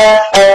[0.00, 0.49] uh, uh.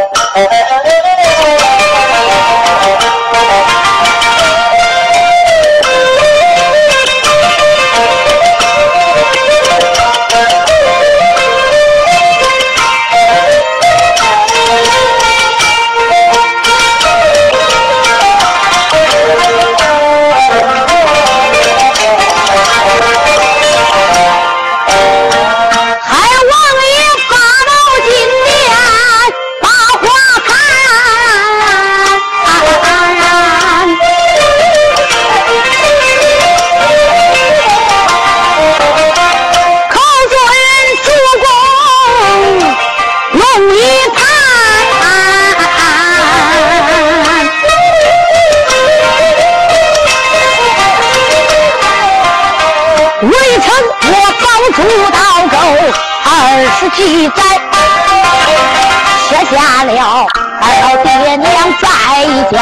[62.51, 62.57] 家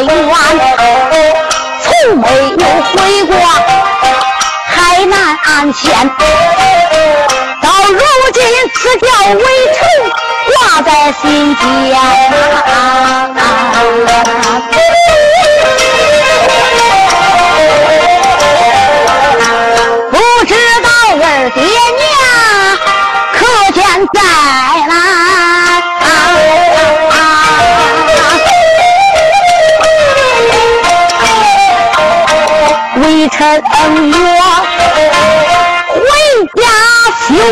[0.00, 0.08] 园，
[1.82, 1.86] 从
[2.18, 2.94] 没有回
[3.24, 3.32] 过
[4.66, 5.82] 海南安县。
[7.62, 7.98] 到如
[8.32, 8.42] 今，
[8.74, 9.78] 此叫微臣
[10.50, 10.90] 挂在
[11.22, 11.22] 心
[11.56, 11.62] 间。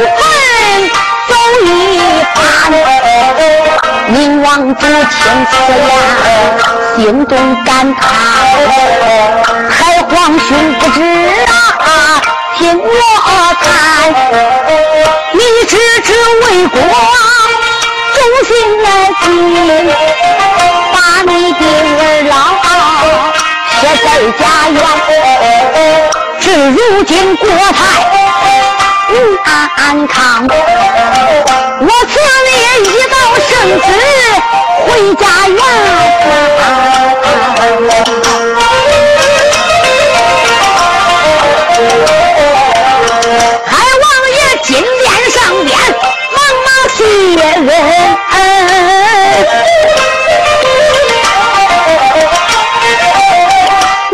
[0.03, 0.09] 修
[1.29, 1.95] 坟走一
[2.35, 2.39] 番，
[4.09, 4.91] 宁王祖听
[5.51, 5.89] 此言，
[6.97, 7.33] 心中
[7.65, 8.01] 感叹，
[9.71, 10.49] 海皇兄
[10.81, 10.99] 不知
[11.47, 11.51] 啊，
[12.59, 12.87] 听我
[13.63, 13.65] 谈。
[15.33, 16.09] 你只知
[16.43, 16.77] 为国
[18.15, 18.51] 忠心
[18.83, 18.87] 来
[19.23, 19.27] 尽，
[20.93, 21.63] 把你的
[21.99, 22.33] 儿郎
[23.71, 24.07] 撇在
[24.39, 24.77] 家园，
[26.41, 27.81] 至如今国泰
[29.77, 32.13] 安康，我赐
[32.83, 33.51] 你一道圣
[33.81, 33.87] 旨
[34.87, 35.61] 回家园。
[44.65, 44.81] 金殿
[45.31, 45.69] 上边
[46.33, 46.99] 忙忙谢
[47.43, 47.53] 恩，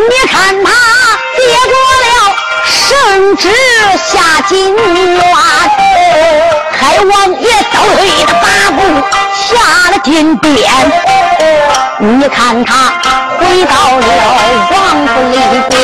[0.08, 0.32] 你看
[0.64, 0.66] 他
[3.28, 3.50] 圣旨
[4.06, 4.81] 下金院，
[6.72, 8.81] 海王爷都退的八步
[9.34, 9.44] 下
[9.91, 10.56] 了金殿，
[11.99, 12.94] 你看他
[13.38, 14.06] 回到了
[14.72, 15.37] 王府里
[15.69, 15.77] 边，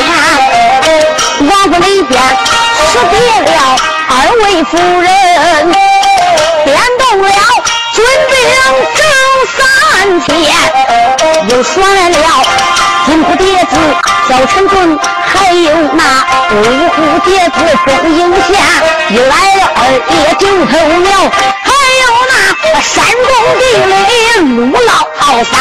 [1.51, 2.19] 王府里边
[2.91, 3.15] 识别
[3.53, 3.77] 了。
[4.09, 4.13] 二
[4.43, 4.73] 位夫
[5.03, 5.07] 人
[6.65, 7.29] 点动了
[7.93, 8.35] 军兵
[8.97, 9.05] 整
[9.53, 9.59] 三
[10.25, 10.33] 千，
[11.51, 11.75] 又选
[12.11, 12.17] 了
[13.15, 13.77] 金铺叠子
[14.29, 16.55] 小陈盾，还有那五
[16.89, 17.55] 虎叠子
[17.87, 18.43] 钟英侠，
[19.11, 19.79] 又来了二
[20.11, 21.31] 爷九头鸟，
[21.63, 21.71] 还
[22.03, 22.35] 有那
[22.83, 23.31] 山东
[23.61, 23.95] 地里
[24.67, 24.91] 陆老
[25.45, 25.55] 三，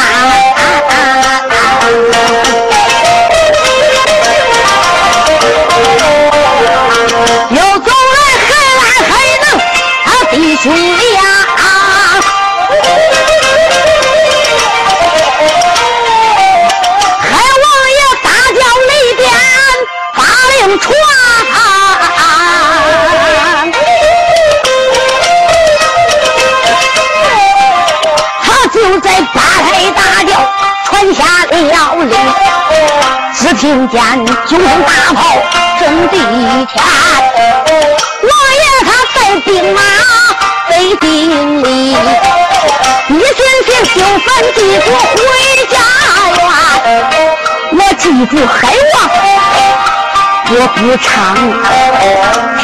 [33.94, 35.22] 见九声大炮
[35.80, 36.84] 震地天，
[38.24, 39.78] 王爷他带兵马。
[40.68, 43.22] 北京里，一心
[43.68, 45.22] 心修坟祭祖回
[45.70, 45.78] 家
[46.34, 46.42] 园。
[47.74, 48.52] 我记住海
[48.96, 48.96] 王，
[50.50, 51.14] 我不唱，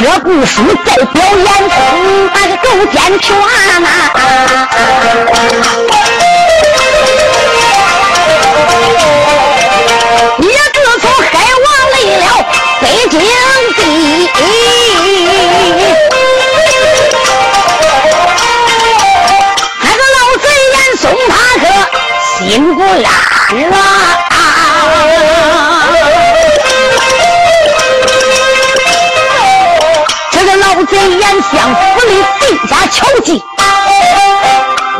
[0.18, 0.52] 部书
[0.84, 1.72] 再表演出
[2.34, 3.28] 那个勾践拳
[3.80, 3.86] 呐。
[13.10, 14.30] 景地。
[19.82, 21.62] 那个老贼严嵩，他可
[22.38, 22.38] 心
[22.76, 22.86] 不安
[23.72, 23.74] 啊！
[30.30, 33.42] 这个老贼严相府里地下求禁，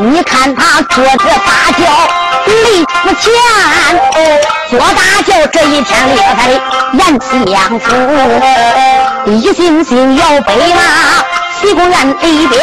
[0.01, 1.83] 你看他坐着大轿。
[2.47, 3.33] 离府前，
[4.71, 6.41] 坐大轿这一天列在
[6.93, 7.87] 阎相府，
[9.27, 11.25] 一心心要背那
[11.61, 12.61] 西宫院里边，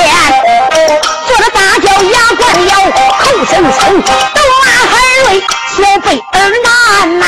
[1.28, 2.72] 坐着大轿衙官要。
[3.50, 4.92] 村都骂海
[5.24, 5.26] 瑞
[5.68, 6.34] 小辈儿
[6.64, 6.66] 难
[7.20, 7.24] 呐。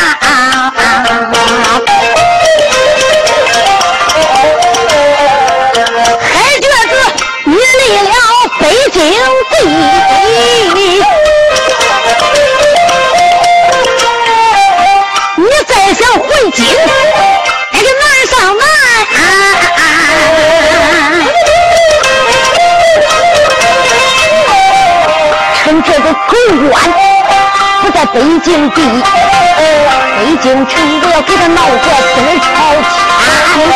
[28.00, 31.76] 在北京地，北京城我要给他闹个
[32.16, 32.48] 东朝
[32.88, 33.68] 天。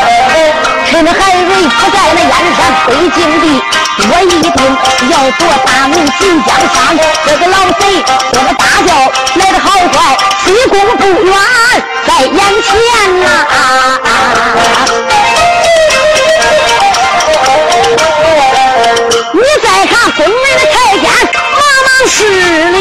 [0.85, 3.43] 趁海瑞不在那燕山北京地，
[3.99, 4.55] 我一定
[5.09, 6.73] 要夺大名进江山。
[7.25, 8.95] 这个老贼这个大叫
[9.35, 10.15] 来的好快，
[10.45, 11.35] 西宫不远
[12.07, 12.71] 在眼前
[13.19, 13.27] 呐。
[19.33, 21.11] 你再看宫门的太监，
[22.03, 22.25] 忙忙施
[22.71, 22.75] 礼，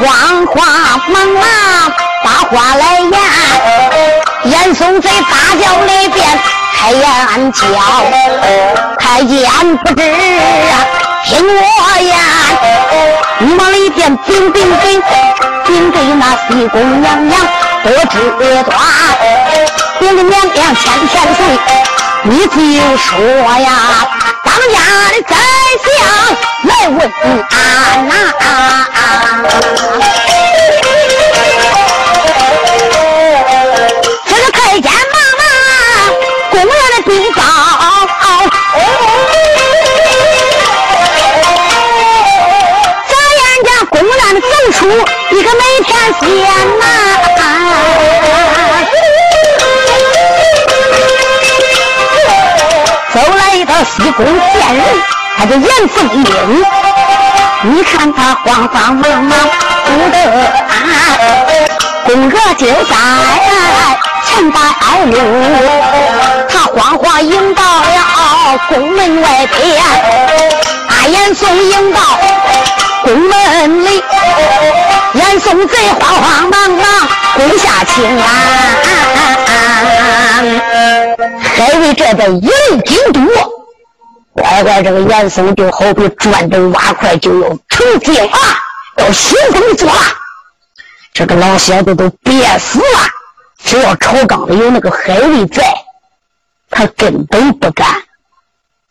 [0.00, 0.56] 慌慌
[1.08, 1.42] 忙忙
[2.22, 3.12] 把话来言。
[4.44, 6.24] 严嵩在大轿里边
[6.76, 7.60] 开言叫，
[8.98, 10.86] 太监不知啊
[11.24, 11.62] 听我
[12.00, 12.16] 言，
[13.38, 15.02] 你往里边禀禀禀
[15.66, 17.40] 禀给那西宫娘娘
[17.82, 18.78] 多知端。
[20.02, 21.38] 我的娘娘千千岁，
[22.22, 22.52] 你就
[22.98, 23.18] 说
[23.60, 24.06] 呀，
[24.44, 24.76] 当家
[25.10, 25.34] 的宰
[25.84, 25.88] 相
[26.64, 26.98] 来问
[27.50, 27.54] 安
[28.08, 28.12] 呐。
[34.26, 35.42] 这个太监忙忙
[36.50, 37.40] 公园的禀告，
[43.08, 44.78] 眨眼间公园的走出
[45.34, 45.88] 一个梅天
[46.20, 46.28] 仙
[46.78, 46.84] 呐。
[53.96, 54.84] 西宫见人，
[55.36, 56.64] 他就严凤英。
[57.62, 59.38] 你看他慌慌忙忙
[59.84, 60.16] 不得
[60.68, 60.72] 安，
[62.04, 62.94] 宫娥就在
[64.24, 64.56] 前带
[65.06, 65.12] 路，
[66.48, 69.58] 他慌慌迎到了宫门外边，
[70.88, 72.00] 把严嵩迎到
[73.02, 74.02] 宫门里，
[75.14, 76.80] 严嵩贼慌慌忙忙
[77.34, 78.24] 跪下请安，
[81.42, 83.59] 海瑞这边一路京都。
[84.40, 88.38] 乖乖，这个严嵩就好比转灯挖块，就要成精啊，
[88.96, 89.96] 要兴风作浪。
[91.12, 92.98] 这个老小子都憋死了，
[93.62, 95.62] 只要朝纲里有那个海瑞在，
[96.70, 97.86] 他根本不敢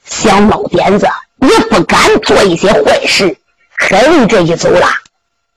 [0.05, 1.09] 想冒点子，
[1.39, 3.35] 也不敢做一些坏事。
[3.75, 4.87] 海瑞这一走了，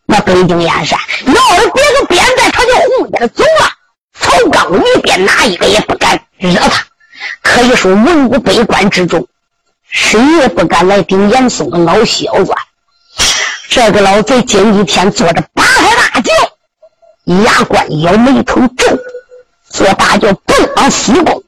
[0.06, 3.68] 那北京燕山要是别个边在，他就红着走了。
[4.18, 6.82] 曹刚里边哪一个也不敢惹他，
[7.42, 9.26] 可以说文武百官之中。
[9.92, 12.52] 谁也不敢来顶严嵩的老小子。
[13.68, 16.32] 这个老贼今一天坐着八抬大轿，
[17.44, 18.98] 牙关咬眉头皱，
[19.68, 21.42] 坐大轿奔往西宫。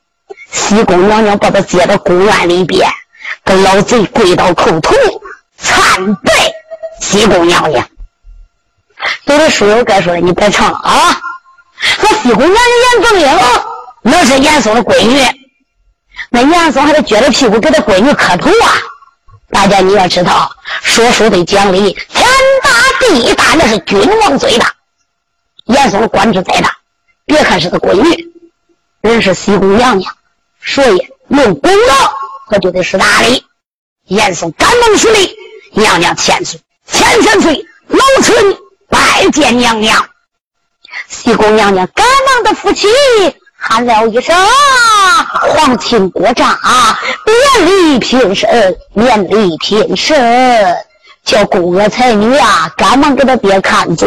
[0.52, 2.88] 西宫娘娘把他接到宫院里边，
[3.44, 4.94] 跟老贼跪倒叩头
[5.58, 6.32] 参拜
[7.00, 7.88] 西宫娘娘。
[9.24, 11.20] 有的书友该说的，你别唱了啊！
[12.00, 12.62] 那西宫娘娘
[12.92, 13.38] 严凤英，
[14.02, 15.43] 那是严嵩的闺女。
[16.34, 18.74] 那严嵩还得撅着屁股给他闺女磕头啊！
[19.50, 20.50] 大家你要知道，
[20.82, 22.26] 说书得讲理，天
[22.60, 24.74] 大地大那是君王最大。
[25.66, 26.76] 严嵩官职再大，
[27.24, 28.32] 别看是个闺女，
[29.00, 30.12] 人是西宫娘娘，
[30.60, 32.12] 所以论功劳，
[32.50, 33.46] 他就得是大礼。
[34.06, 35.36] 严嵩赶忙施礼，
[35.74, 38.58] 娘娘千岁，千千岁，老臣
[38.88, 40.04] 拜见娘娘。
[41.06, 42.88] 西宫娘娘赶忙的扶起。
[43.66, 44.36] 喊了一声
[45.40, 46.46] ：“皇亲国丈，
[47.24, 50.76] 免礼平身，免礼平身。”
[51.24, 54.06] 叫宫娥才女啊，赶忙给他爹看座。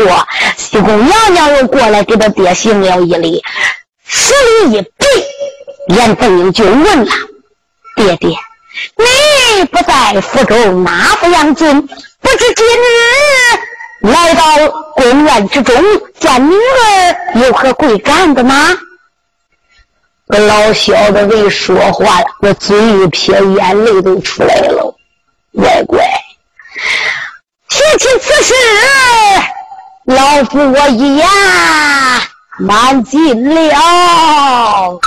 [0.56, 3.44] 西宫娘娘又过来给他爹行了一礼，
[4.06, 4.32] 施
[4.68, 7.12] 礼一毕，严凤英就问了
[7.98, 8.30] ：“爹爹，
[8.98, 11.82] 你不在福州哪不养尊？
[11.82, 14.44] 不知今日来到
[14.96, 15.76] 宫院之中，
[16.20, 18.78] 见女儿有何贵干的吗？”
[20.28, 24.94] 个老小子一说话了，我嘴一撇，眼泪都出来了。
[25.54, 26.00] 乖乖，
[27.70, 28.54] 提起此事，
[30.06, 31.28] 老夫我一言
[32.60, 35.00] 难尽了。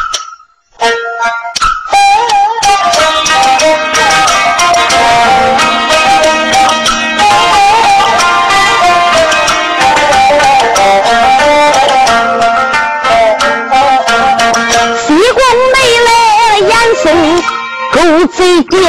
[18.27, 18.81] 嘴贱，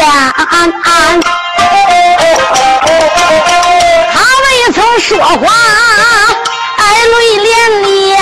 [4.14, 5.48] 他未曾说话，
[6.78, 7.50] 爱泪连
[7.84, 8.20] 连，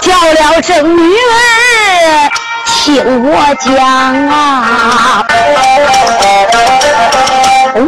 [0.00, 1.34] 叫了声女儿，
[2.66, 2.82] 听
[3.24, 3.72] 我讲
[4.28, 5.26] 啊，
[7.74, 7.86] 我要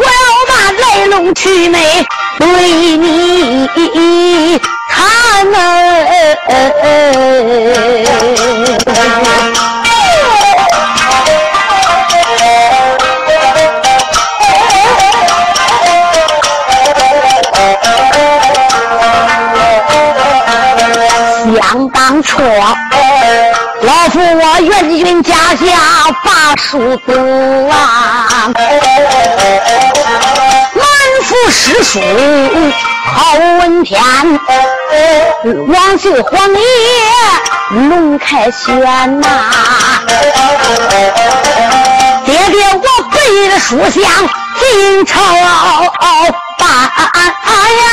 [0.48, 1.78] 把来龙去脉
[2.38, 2.46] 对
[2.96, 3.06] 你。
[4.88, 4.96] 看
[5.52, 5.56] 呐，
[21.66, 22.40] 想当初，
[23.82, 25.66] 老夫我元军家下
[26.23, 28.52] 把书读啊，
[31.26, 32.00] 满腹诗书。
[33.04, 34.00] 好文天，
[35.66, 36.61] 万岁皇爷
[37.88, 39.26] 龙开轩呐！
[42.25, 42.80] 爹爹我
[43.11, 44.02] 背着书香
[44.61, 45.21] 进朝
[46.59, 46.66] 拜
[47.83, 47.90] 呀！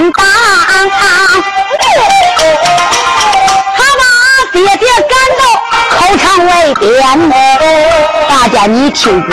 [0.00, 0.22] 他
[3.98, 4.02] 把
[4.52, 5.42] 爹爹赶到
[5.90, 6.88] 考场外边。
[8.28, 9.32] 大家你听着，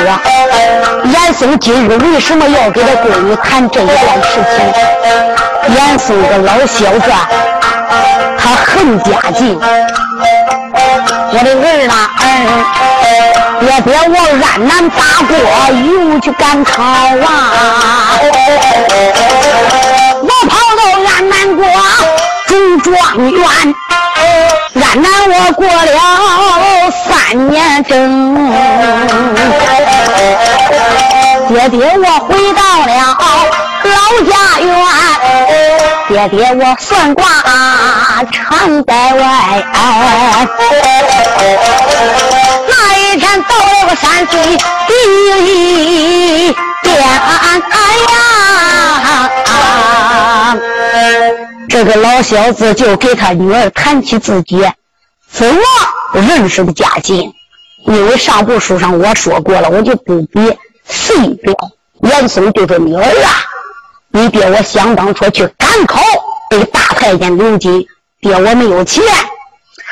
[1.06, 5.76] 严嵩今日为什么要给他闺女谈这一段事情？
[5.76, 7.12] 严嵩个老小子，
[8.38, 9.58] 他恨家境。
[11.30, 12.24] 我的儿啊，儿，
[13.62, 14.98] 爹爹我安南打
[15.28, 15.32] 过，
[15.86, 16.90] 又去赶考啊。
[23.18, 23.74] 中状元，
[24.76, 25.74] 安南我过了
[26.92, 28.36] 三年整，
[31.48, 33.18] 爹爹我回到了
[33.86, 33.96] 老
[34.30, 34.70] 家园，
[36.08, 37.26] 爹爹我算卦
[38.32, 39.66] 常在外，
[42.70, 44.38] 那一天到了个山水
[44.88, 44.94] 第
[45.48, 48.37] 一天，哎呀！
[51.70, 54.66] 这个老小子就给他女儿谈起自己
[55.30, 55.62] 怎么
[56.14, 57.32] 认识的家境，
[57.86, 61.54] 因为上部书上我说过了，我就不比细表。
[62.02, 63.30] 严嵩就说：“女儿啊，
[64.12, 66.02] 你爹我想当初去赶考
[66.50, 67.86] 被大太监刘金，
[68.22, 69.04] 爹我没有钱，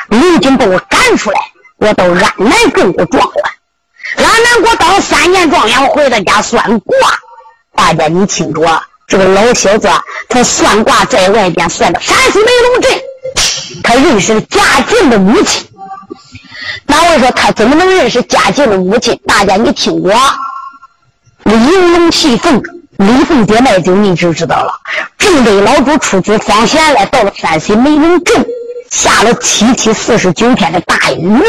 [0.10, 1.40] 刘金把我赶出来，
[1.78, 6.98] 我到安南中过状元，安南国当三年状元，回到家算卦。
[7.76, 12.92] 大家你清楚啊？”这个老小子啊，他算卦在外边算的山西梅龙镇，
[13.84, 15.68] 他认识了贾静的母亲。
[16.88, 19.20] 那我说他怎么能认识贾静的母亲？
[19.28, 20.12] 大家你听过，
[21.44, 22.62] 玲珑戏凤，
[22.98, 24.72] 李凤姐卖酒，你就知道了。
[25.18, 28.46] 正北老主出去访贤来，到了山西梅龙镇，
[28.90, 31.40] 下了七七四十九天的大雨。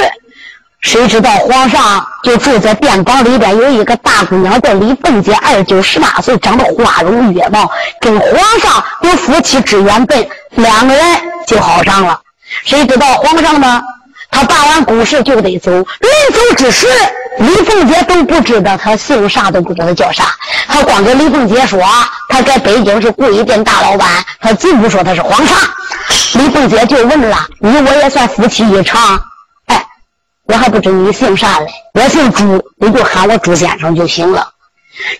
[0.82, 8.30] 谁知道皇上就住在便房里边，有一个大姑娘叫李凤姐，二九十八岁，长得花容月貌，跟皇
[8.60, 11.04] 上有夫妻之缘分，两个人
[11.46, 12.20] 就好上了。
[12.64, 13.82] 谁知道皇上呢？
[14.30, 15.84] 他办完公事就得走，临
[16.32, 16.86] 走之时，
[17.38, 20.24] 李凤姐都不知道他姓啥，都不知道他叫啥。
[20.68, 21.82] 他光跟李凤姐说，
[22.28, 24.08] 他在北京是贵店大老板，
[24.40, 25.58] 他就不说他是皇上。
[26.34, 29.20] 李凤姐就问了：“你我也算夫妻一场？”
[30.46, 31.66] 我还不知你姓啥嘞？
[31.94, 34.48] 我姓朱，你就喊我朱先生就行了。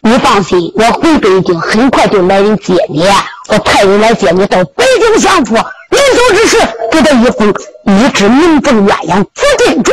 [0.00, 3.04] 你放心，我回北京很快就来人接你，
[3.48, 5.54] 我派人来接你到北京相府。
[5.54, 6.58] 临走之时，
[6.90, 7.54] 给他一封
[7.84, 9.92] 一纸名正鸳鸯紫金镯。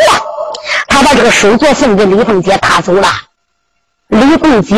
[0.87, 3.07] 他把这个手镯送给李凤姐，他走了。
[4.07, 4.75] 李凤姐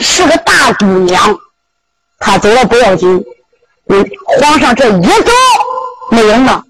[0.00, 1.38] 是个大姑娘，
[2.18, 3.22] 她走了不要紧。
[3.88, 4.10] 嗯，
[4.40, 5.32] 皇上这一走
[6.10, 6.62] 没人了，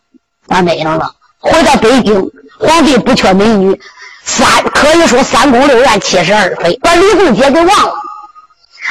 [0.49, 1.12] 咋没影了？
[1.40, 2.30] 回到北京。
[2.59, 3.80] 皇帝不缺美女，
[4.23, 7.94] 三可以说三宫六院七十二妃，把李凤姐给忘了。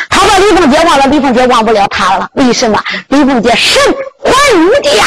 [0.09, 2.27] 他把李凤姐忘了，李凤姐忘不了他了。
[2.33, 2.83] 为什么？
[3.09, 3.79] 李凤姐身
[4.23, 5.05] 怀玉帝呀，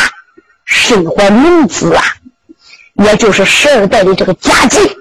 [0.64, 2.04] 身怀龙子啊，
[2.94, 4.96] 也就是十二代的这个佳绩。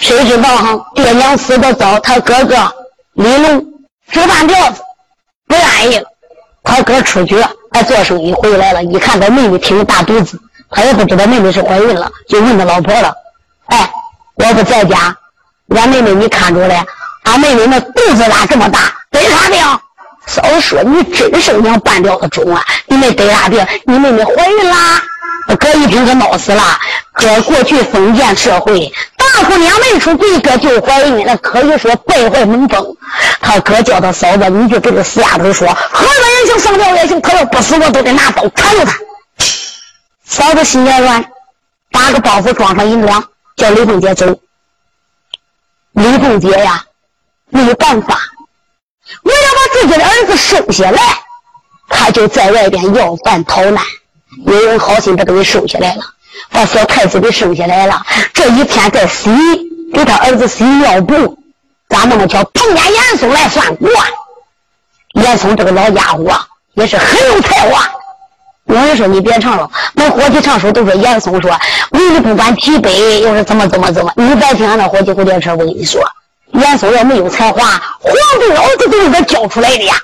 [0.00, 0.86] 谁知道哈？
[0.94, 2.74] 爹娘死的早，他哥哥
[3.12, 3.62] 李龙
[4.10, 4.80] 这半吊子
[5.46, 6.06] 不愿意了。
[6.62, 10.36] 他哥出去了他做生意回来了，一看他妹妹挺大肚子。
[10.68, 13.14] 他也不知道妹妹是怀孕了，就问他老婆了
[13.70, 13.88] ：“哎，
[14.34, 15.16] 我不在家，
[15.76, 16.76] 俺妹妹你看着嘞？
[17.22, 18.92] 俺妹妹那肚子咋这么大？
[19.12, 19.64] 得啥病？
[20.26, 22.62] 嫂子说：“你真是娘半吊子钟啊！
[22.86, 23.64] 你没得啥病？
[23.84, 25.00] 你妹妹怀孕啦？”
[25.56, 26.62] 哥一听可闹死了。
[27.12, 32.96] 哥过去封建社会，大姑娘没出柜，哥就怀孕了，可以说败坏门风。
[33.40, 38.98] 他哥叫他嫂子，你就给这死丫头说：何人也行，上吊也行，他要不死，我都得拿刀砍了他。
[40.24, 41.24] 嫂子心眼软，
[41.90, 43.24] 打个包袱装上银两，
[43.56, 44.26] 叫李凤姐走。
[45.92, 46.84] 李凤姐呀，
[47.48, 48.20] 没办法。
[49.22, 51.00] 为了把自己的儿子生下来，
[51.88, 53.82] 他就在外边要饭逃难。
[54.46, 56.02] 有人好心把他给收下来了，
[56.50, 58.00] 把小太子给生下来了。
[58.32, 59.30] 这一天在洗
[59.92, 61.38] 给他儿子洗尿布，
[61.88, 63.90] 咋那么巧碰见严嵩来算卦？
[65.14, 66.30] 严嵩这个老家伙
[66.74, 67.90] 也是很有才华。
[68.66, 71.50] 有人说你别唱了，那伙计唱书都说严嵩说
[71.92, 74.12] 为你不管提杯，又是怎么怎么怎么。
[74.16, 76.02] 你别听那伙计胡点车，我跟你说。
[76.52, 77.64] 严嵩要没有才华，
[78.00, 79.94] 皇帝老子都是他教出来的呀。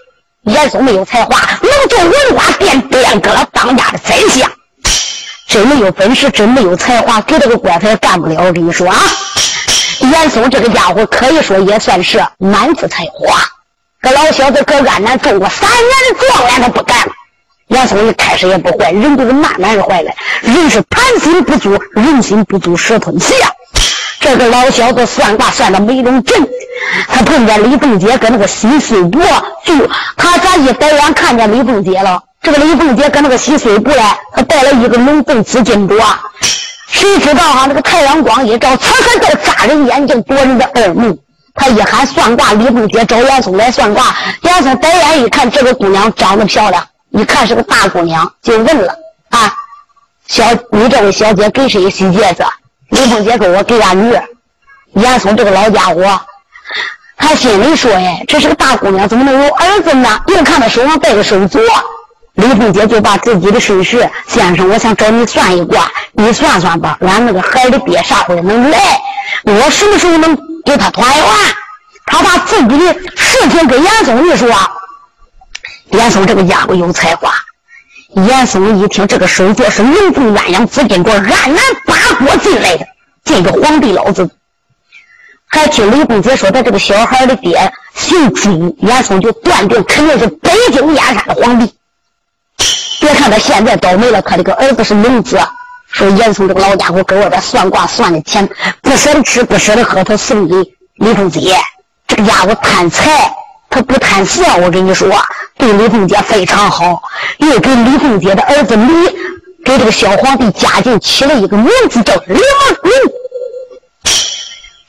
[0.44, 4.50] 严嵩没有才华，能做文化，变变革了当家的宰相。
[5.46, 8.42] 真没有本事，真没有才华，给他个官他也干不了。
[8.42, 8.96] 我跟你说啊，
[10.00, 13.38] 严嵩这个家伙可以说也算是满腹才华。
[14.02, 17.12] 这老小子搁安南中过三年的状元，他不干了。
[17.68, 20.12] 严嵩一开始也不坏，人都是慢慢的坏的。
[20.42, 23.38] 人是贪心不足，人心不足蛇吞象。
[24.24, 26.48] 这个老小子算卦算的没种正，
[27.08, 29.20] 他碰见李凤姐跟那个洗碎布，
[29.66, 32.18] 就他咋一抬眼看见李凤姐了？
[32.40, 34.00] 这个李凤姐跟那个洗碎布嘞，
[34.34, 36.02] 他戴了一个龙凤紫金镯，
[36.88, 37.66] 谁知道哈？
[37.68, 41.18] 那个太阳光一照，刺刺的扎人眼睛，夺人的耳目。
[41.52, 44.16] 他一喊算卦，李凤姐找严嵩来算卦。
[44.40, 48.90] 严嵩抬眼一看，这个姑娘长得漂亮，一看是个大姑娘，就问了
[49.28, 49.52] 啊
[50.26, 52.42] ：“小，你这位小姐给谁洗戒指？”
[52.90, 54.24] 李凤姐说：“我给俺女儿。”
[54.94, 56.20] 严嵩这个老家伙，
[57.16, 61.60] 他心里说：“哎，这是个大姑娘，怎么能有儿子呢？”又看他手上戴个手镯，
[62.34, 66.96] 李凤姐就把自己的身世：“先生，我想找你算一卦，你算算吧。
[67.00, 68.78] 俺那个孩的爹啥时候能来？
[69.44, 71.24] 我什么时候能给他团圆？”
[72.06, 74.48] 他把自己的事情跟严嵩一说，
[75.90, 77.32] 严嵩这个家伙有才华。
[78.14, 82.86] 严嵩一听，这个手镯是龙凤鸳鸯紫金镯，安南八国进来的，
[83.24, 84.30] 这个皇帝老子。
[85.46, 91.74] 还听李凤姐说，他这个小孩的爹姓朱，严嵩就断定肯定是北京燕山的皇帝。
[93.00, 95.38] 别看他现在倒霉了，他这个儿子是龙子。
[95.88, 98.48] 说严嵩这个老家伙搁外边算卦算的钱，
[98.82, 100.54] 不舍得吃，不舍得喝，他送给
[100.96, 101.56] 李凤姐。
[102.06, 103.34] 这个家伙贪财。
[103.70, 105.08] 他不贪色，我跟你说，
[105.64, 107.02] 对李凤姐非常好，
[107.38, 108.92] 又给李凤姐的儿子李，
[109.64, 112.42] 给这个小皇帝嘉靖起了一个名字叫李梦
[112.82, 112.92] 龙。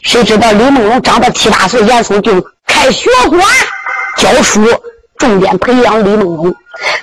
[0.02, 3.42] 谁知道李梦龙长到七八岁，严嵩就开学馆
[4.18, 4.68] 教书，
[5.18, 6.54] 重点培养李梦龙。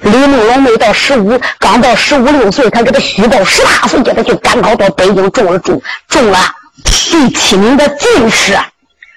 [0.02, 6.38] 李梦龙没到十五，刚到十五六岁，他给他虚报十八岁，叫他就赶考到北京中了中中了
[6.84, 8.54] 第七名的进士。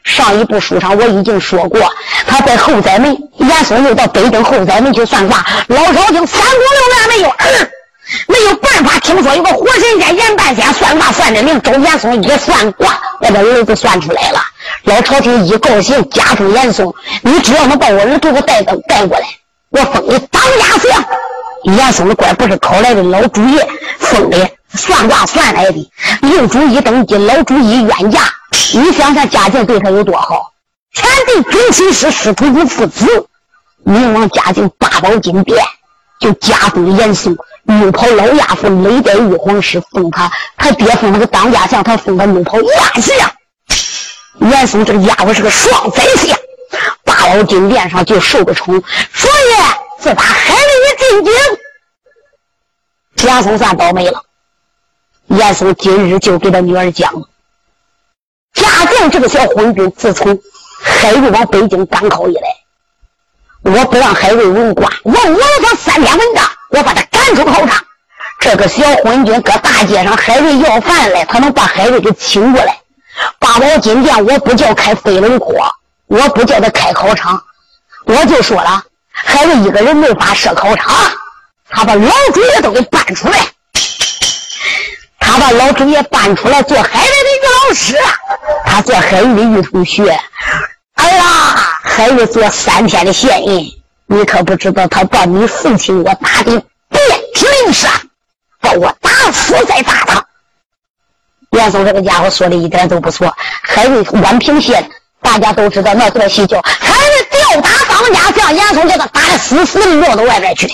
[0.05, 1.81] 上一部书上我已经说过，
[2.27, 5.43] 他在后宰门，严嵩又到北京后宰门去算卦。
[5.67, 7.71] 老朝廷三宫六院没有儿，
[8.27, 8.99] 没有办法。
[8.99, 14.39] 听说有个活神仙严半仙算卦算的灵，周严嵩一算卦，我的儿子算出来了。
[14.83, 19.25] 老朝廷一高兴，加封严嵩，你只要能把我儿给我带到带过来，
[19.71, 21.03] 我封你当家相。
[21.75, 23.59] 严嵩的官不是考来的老主意
[23.97, 24.37] 封的，
[24.75, 25.91] 算卦算来的。
[26.21, 28.19] 六主一登基，老主意冤家。
[28.73, 30.51] 你想想，嘉靖对他有多好？
[30.93, 33.27] 前帝准亲师，师徒如父子。
[33.83, 35.63] 明王嘉靖八宝金殿，
[36.19, 40.31] 就加封严嵩，怒跑老亚夫，累代玉皇师，封他。
[40.57, 43.31] 他爹封那个当家相，他封他绿袍亚相。
[44.39, 46.37] 严嵩这个家伙是个双宰相，
[47.03, 48.81] 八宝金殿上就受个宠。
[49.13, 51.33] 所以自打海瑞一进
[53.17, 54.23] 京，严嵩算倒霉了。
[55.27, 57.13] 严嵩今日就给他女儿讲。
[58.55, 60.39] 嘉靖这个小昏君，自从
[60.81, 67.85] 海瑞往北京赶考以来，我不让海瑞文官，我我了他三篇文章，我把他赶出考场。
[68.39, 72.79] 这个小昏君搁大街上，海瑞要饭来，他能把海瑞给请过来。
[73.39, 75.53] 八宝金殿，我不叫开飞龙坡，
[76.07, 77.41] 我不叫他开考场，
[78.05, 80.93] 我就说了，海瑞一个人没法设考场，
[81.69, 83.37] 他把老主爷都给搬出来。
[85.25, 87.97] 他把老主爷搬出来做海瑞的一个老师，
[88.63, 90.17] 他做海瑞的女同学。
[90.93, 91.23] 哎呀，
[91.83, 93.65] 海瑞做三天的县人，
[94.05, 96.51] 你可不知道他把你父亲我打的
[96.89, 97.01] 遍
[97.33, 97.91] 体鳞伤，
[98.61, 100.23] 把我打死再打他。
[101.49, 103.33] 严嵩这个家伙说的一点都不错。
[103.63, 104.87] 海瑞宛平县
[105.21, 107.69] 大家都知道那段戏叫海瑞吊打。
[107.89, 110.69] 当家将严嵩叫他打的死死的落到外边去。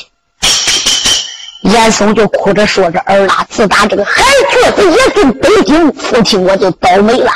[1.62, 7.32] 严嵩就哭着说：“着儿啦，自打这个海瘸子也进北京，父亲我就倒霉了，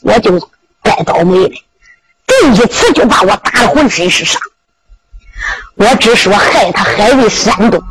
[0.00, 0.48] 我就
[0.82, 1.50] 该倒霉了。
[2.26, 4.40] 第一次就把我打的浑身是伤。
[5.74, 7.82] 我只说害他海为山东，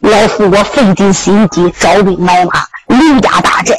[0.00, 3.74] 老夫我费尽心机招兵买马，刘家大寨，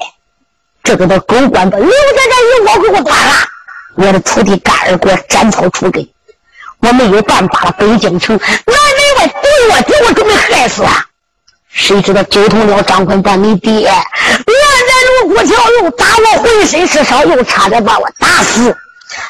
[0.82, 1.94] 这个的狗官把刘家
[2.32, 3.34] 这一窝给我端了。
[3.96, 6.08] 我的徒弟干儿给我斩草除根，
[6.80, 7.72] 我没有办法了。
[7.78, 11.06] 北京城南门外毒卧底，我准备害死他。”
[11.74, 18.76] 谁知道九头鸟张坤把你爹，原在卢沟桥又打我浑身是伤，又差点把我打死。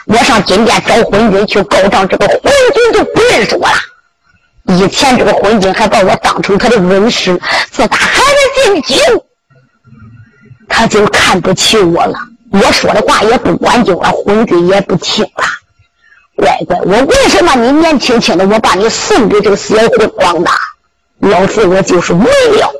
[0.05, 3.75] 我上金殿找昏君去告状，这个昏君就不认识我了。
[4.65, 8.99] 以前这个昏君还把我当成他的恩师，自打还没进京，
[10.67, 12.17] 他就看不起我了。
[12.51, 15.43] 我说的话也不管用了，昏君也不听了。
[16.35, 20.51] 乖乖，我为什么你年轻轻的，我把你送给这个小混光的？
[21.21, 22.25] 老子我就是为
[22.57, 22.73] 了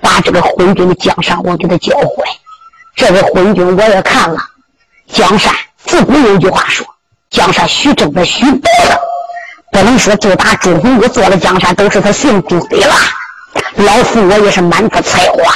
[0.00, 2.06] 把这个昏君的江山我给他教坏。
[2.94, 4.38] 这个昏君我也看了，
[5.06, 6.86] 江山自古有句话说
[7.28, 9.00] ：“江山须争的须夺的。”
[9.72, 12.94] 不能说就打朱洪武做了江山都是他姓朱的了。
[13.74, 15.52] 老夫我也是满腹才华。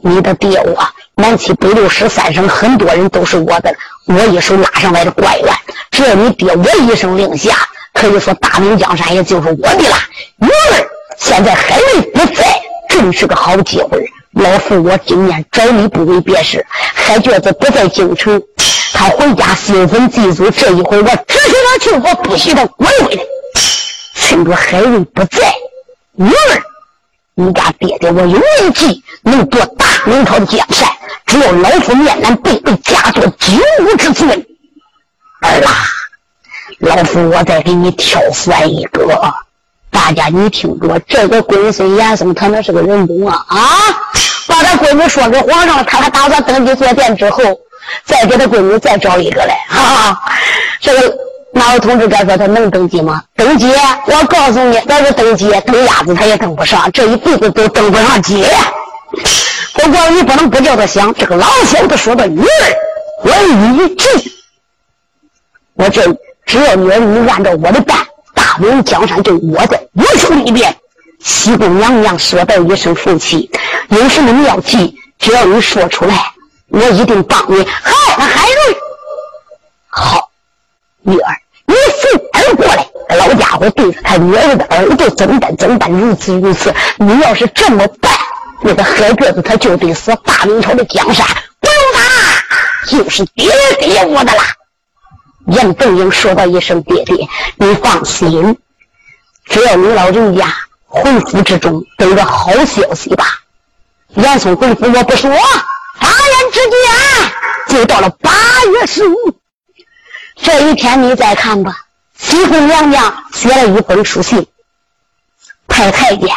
[0.00, 3.72] 你的爹我南七北六十三省很多人都是我的，
[4.06, 5.54] 我一手拉上来的官员。
[5.92, 7.56] 只要你爹我一声令下。
[7.98, 9.96] 可以说，大明江山也就是我的了。
[10.36, 13.98] 女儿现在海瑞不在，正是个好机会。
[14.34, 18.40] 老夫我今年找你不为别事，海瘸子不在京城，
[18.92, 20.48] 他回家兴奋祭祖。
[20.48, 23.22] 这一回我只许他去，我不许他滚回来。
[24.14, 25.52] 趁着海瑞不在，
[26.14, 26.62] 女儿，
[27.34, 30.88] 你家爹爹我有一计，能夺大明朝的江山。
[31.26, 34.30] 只要老夫面南背背，假作九五之尊，
[35.42, 35.70] 儿啦。
[36.78, 39.18] 老夫，我再给你挑选一个，
[39.90, 43.58] 大家你听着，这个龟孙严嵩他那是个人中啊啊！
[44.46, 47.42] 把他闺女说给皇上了，他还打算登基坐殿之后，
[48.04, 50.18] 再给他闺女再找一个来啊！
[50.80, 51.18] 这个
[51.52, 53.22] 哪位同志该说他能登基吗？
[53.34, 53.66] 登基，
[54.06, 58.44] 我告诉你，要是登基，登鸭子他也登不上，这一辈子都登不上基。
[59.74, 62.46] 不过你不能不叫他想，这个老小子说的女儿，
[63.24, 63.30] 我
[63.84, 64.08] 一句，
[65.74, 66.02] 我这。
[66.48, 67.98] 只要你你按照我的办，
[68.34, 69.78] 大明江山就我的。
[69.92, 70.74] 我手里边，
[71.22, 73.50] 西宫娘娘说道一声福气，
[73.90, 76.14] 有什么妙计，只要你说出来，
[76.68, 77.62] 我一定帮你。
[77.82, 78.78] 好，那海瑞，
[79.88, 80.30] 好，
[81.02, 82.88] 女儿，你扶儿过来。
[83.18, 86.74] 老家伙对着他女儿的耳朵怎办怎办，如此如此。
[86.96, 88.10] 你要是这么办，
[88.62, 90.16] 那个海赭子他就得死。
[90.24, 91.26] 大明朝的江山
[91.60, 94.40] 不用打，就是爹爹我的了。
[95.48, 98.58] 杨凤英说道一声：“爹爹，你放心，
[99.46, 103.24] 只要你老人家回府之中等着好消息吧。”
[104.16, 108.30] 严嵩回府我不说，眨眼之间就到了八
[108.72, 109.14] 月十五。
[110.36, 111.84] 这一天你再看吧，
[112.18, 114.46] 西宫娘娘写了一封书信，
[115.66, 116.28] 派太监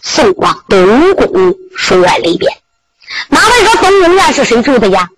[0.00, 2.52] 送往东宫书院里边。
[3.28, 5.08] 哪位说东宫院是谁住的呀？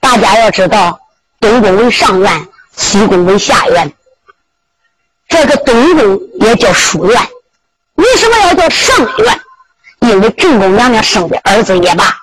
[0.00, 0.98] 大家要知道，
[1.38, 2.48] 东宫为上院。
[2.76, 3.92] 西宫为下院，
[5.28, 7.28] 这个东宫也叫书院。
[7.94, 9.40] 为什么要叫上院？
[10.00, 12.14] 因为正宫娘娘生的儿子也罢，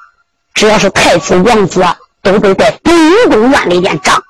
[0.53, 1.83] 只要是太子王子，
[2.21, 2.93] 都得在东
[3.29, 4.23] 宫院里边长。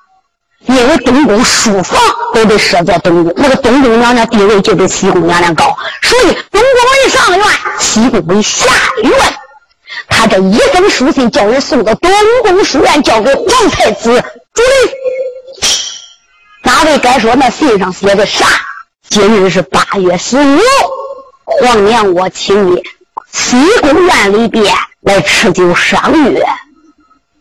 [0.66, 2.00] 因为东宫书房
[2.32, 7.46] 都得设在东宫，那个东宫娘娘地位就比西宫娘娘高，所以东宫为上院，
[7.78, 8.64] 西宫为下
[9.02, 9.12] 院。
[10.08, 12.10] 他这一封书信叫人送到东
[12.42, 14.10] 宫书院，交给皇太子
[14.54, 14.90] 朱棣。
[16.74, 18.44] 哪位该说那信上写的啥？
[19.08, 20.58] 今日是八月十五，
[21.44, 22.82] 皇娘我请你
[23.30, 26.44] 西宫院里边来吃酒赏月。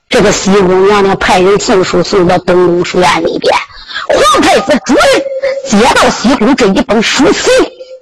[0.08, 3.52] 这个西宫娘娘派人送书送到东宫书院里边，
[4.08, 5.04] 皇太子主人
[5.68, 7.52] 接到西宫这一封书信，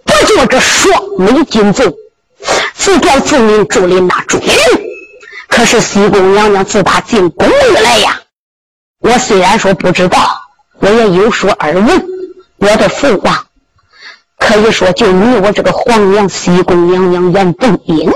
[0.04, 1.96] 不觉这双眉紧皱，
[2.74, 4.50] 自叫自命祝临那祝临。
[5.48, 8.20] 可是西宫娘娘自打进宫以来呀，
[9.00, 10.20] 我虽然说不知道。
[10.82, 12.06] 我也有所耳闻，
[12.58, 13.46] 我的父王
[14.40, 18.12] 可以说就你我这个皇娘西宫娘娘严凤英，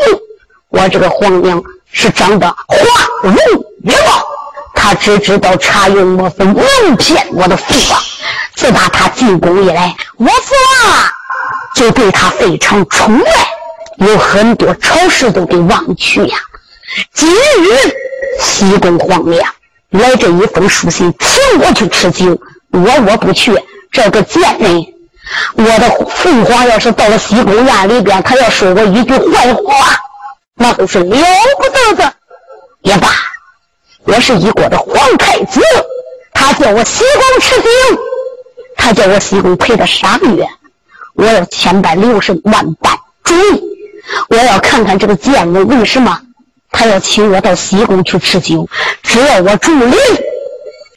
[0.70, 2.76] 我这个皇娘是长得花
[3.22, 3.36] 容
[3.84, 4.28] 月貌，
[4.74, 8.02] 她只知道茶用墨粉蒙骗我的父王。
[8.56, 10.56] 自打她进宫以来，我父
[10.88, 11.08] 王
[11.76, 16.38] 就对她非常宠爱，有很多丑事都给忘去呀。
[17.14, 17.96] 今日
[18.42, 19.54] 西宫皇娘
[19.92, 22.36] 来这一封书信，请我去吃酒。
[22.76, 23.58] 我我不去，
[23.90, 24.86] 这个贱人，
[25.56, 29.98] 我的父皇要是到了西宫院里边，他要说我一句坏话，
[30.56, 31.18] 那都是了
[31.58, 32.14] 不得的。
[32.82, 33.08] 也罢，
[34.04, 35.62] 我是一国的皇太子，
[36.34, 37.68] 他叫我西宫吃酒，
[38.76, 40.46] 他叫我西宫陪他赏月，
[41.14, 43.64] 我要千般留神，万般注意，
[44.28, 46.20] 我要看看这个贱人为什么
[46.72, 48.68] 他要请我到西宫去吃酒，
[49.02, 49.96] 只要我助力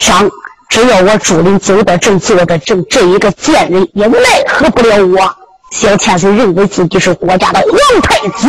[0.00, 0.28] 上。
[0.68, 5.34] 只要我朱林走得正，坐得正，这一个贱人也奈何不了我。
[5.70, 8.48] 小千岁认为自己是国家的皇太子，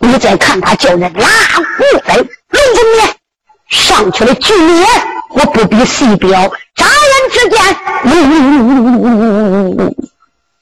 [0.00, 3.14] 你再看他叫人拉过来，龙子面
[3.68, 4.86] 上去了，局面
[5.30, 6.30] 我不比细表，
[6.74, 7.60] 眨眼之间，
[8.04, 9.96] 呜呜呜呜呜呜呜呜，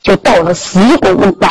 [0.03, 1.49] 就到了西宫门外。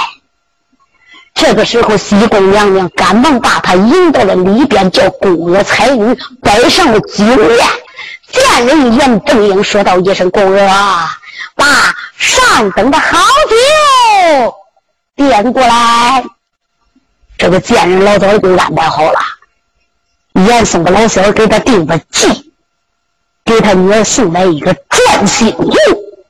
[1.34, 7.67] 这个时候，西宫娘娘赶忙把他引到了里边，叫宫娥彩女摆上了酒宴。
[8.31, 10.67] 见人严正英说道一声：“公娥，
[11.55, 11.65] 把
[12.17, 13.17] 上等的好
[13.49, 14.55] 酒
[15.15, 16.23] 点过来。”
[17.37, 19.19] 这个贱人老早就安排好了。
[20.33, 22.53] 严嵩的老小给他定个计，
[23.43, 25.69] 给他女儿送来一个转心壶。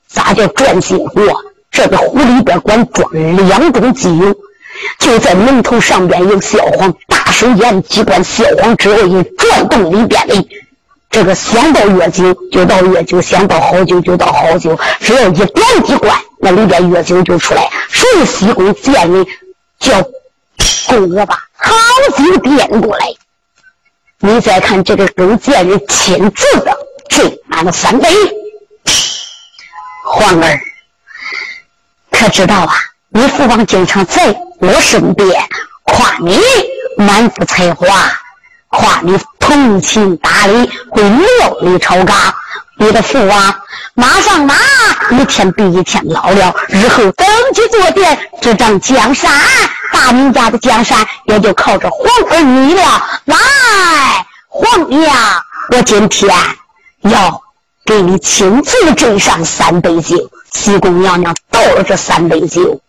[0.08, 1.22] 咋叫转心壶？
[1.70, 3.10] 这个壶里边管装
[3.48, 4.36] 两种机油，
[5.00, 10.50] 就在门头上边有小黄，大手沿机关，小黄之后一转动里边的。
[11.12, 15.48] 这个想到月酒就到月酒，想到好酒就到好酒，只要一点
[15.86, 17.70] 一关，那里边月酒就出来。
[17.90, 19.28] 所以西宫见人
[19.78, 20.02] 叫
[20.88, 21.76] 宫娥把好
[22.18, 23.06] 酒点过来。
[24.20, 26.78] 你再看这个勾贱人亲自的
[27.10, 28.08] 斟满了三杯。
[30.06, 30.60] 皇儿，
[32.10, 32.74] 可知道啊？
[33.10, 35.30] 你父王经常在我身边
[35.84, 36.40] 夸你
[36.96, 37.86] 满腹才华。
[38.72, 42.18] 夸你通情达理，会料理朝纲。
[42.78, 43.62] 你的父王
[43.94, 44.56] 马上马
[45.12, 49.32] 一天比一天老了，日后登基坐殿，执掌江山，
[49.94, 52.82] 大明家的江山也就靠着皇儿你了。
[53.26, 53.38] 来，
[54.48, 55.16] 皇娘，
[55.74, 56.34] 我今天
[57.02, 57.40] 要
[57.86, 60.18] 给你亲自斟上三杯酒。
[60.54, 62.82] 西宫娘娘倒了这三杯酒，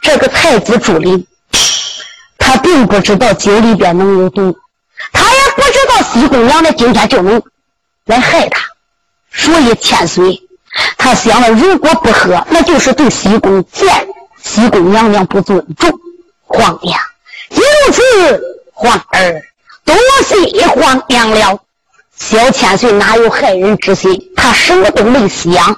[0.00, 1.26] 这个太子朱林，
[2.38, 4.56] 他并不知道酒里边能有毒。
[5.12, 7.42] 他也不知道西宫娘娘今天就能
[8.06, 8.60] 来害他，
[9.32, 10.42] 所以千岁
[10.96, 14.08] 他想了，如果不喝，那就是对西宫见
[14.42, 15.90] 西宫娘娘不尊重。
[16.50, 16.98] 皇娘，
[17.50, 18.40] 如此，
[18.72, 19.42] 皇儿
[19.84, 21.58] 多谢皇娘了。
[22.16, 24.32] 小千岁哪有害人之心？
[24.34, 25.76] 他什么都没想，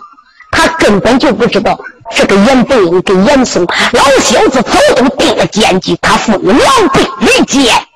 [0.52, 1.78] 他根本就不知道
[2.14, 7.86] 这个严凤英跟严嵩老小子早都定了奸计，他父女狼狈为奸。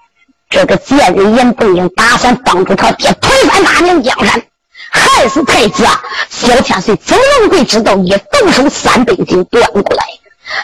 [0.54, 4.40] 这个贱人严凤英打算帮助他爹推翻大明江山，
[4.88, 5.84] 害死太子。
[6.30, 7.96] 小千岁怎能会知道？
[7.96, 10.04] 一动手，三杯酒端过来，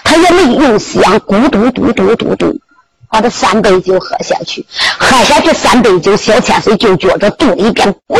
[0.04, 2.56] 他也没用香，咕嘟嘟嘟嘟嘟，
[3.10, 4.64] 把这三杯酒喝下去。
[4.96, 8.16] 喝下去三杯酒，小千岁就觉着肚里边咕，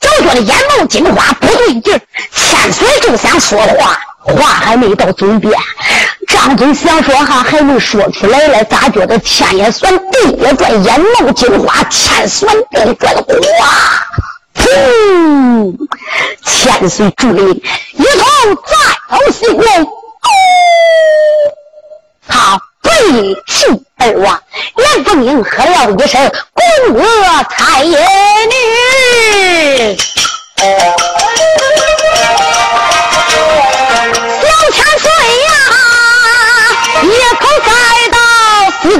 [0.00, 2.00] 就觉得眼冒金花，不对劲
[2.34, 4.00] 千岁就想说话。
[4.20, 5.52] 话还没到嘴边，
[6.26, 13.24] 张嘴想说哈，还没说出来嘞，咋觉得天也酸，地也转，眼冒金花，天酸地转，哗！
[14.54, 15.74] 噗！
[16.44, 17.62] 千岁助力
[17.94, 18.76] 一同再
[19.08, 19.64] 头西宫，
[22.28, 22.90] 他背
[23.46, 23.64] 气
[23.96, 24.38] 而亡。
[24.76, 27.98] 严凤英喝了一声：“宫娥太爷。”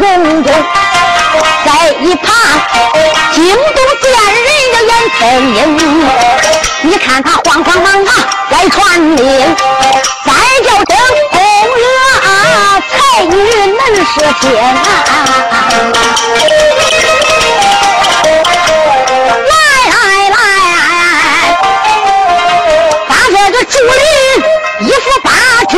[0.00, 0.50] 宫中，
[1.66, 1.68] 在
[2.00, 2.32] 一旁
[3.32, 3.60] 惊动
[4.00, 5.20] 见人的眼前
[5.54, 5.58] 英，
[6.82, 8.14] 你看他慌慌忙忙
[8.50, 9.56] 来传令，
[10.24, 10.32] 再
[10.64, 10.96] 叫声
[11.30, 11.38] 宫
[11.76, 11.84] 娥
[12.88, 12.92] 才
[13.24, 13.34] 女
[13.72, 14.48] 能是天。
[19.46, 19.52] 来
[19.90, 19.94] 来
[20.30, 20.34] 来，
[23.06, 25.28] 把这个竹林一副八
[25.68, 25.76] 句。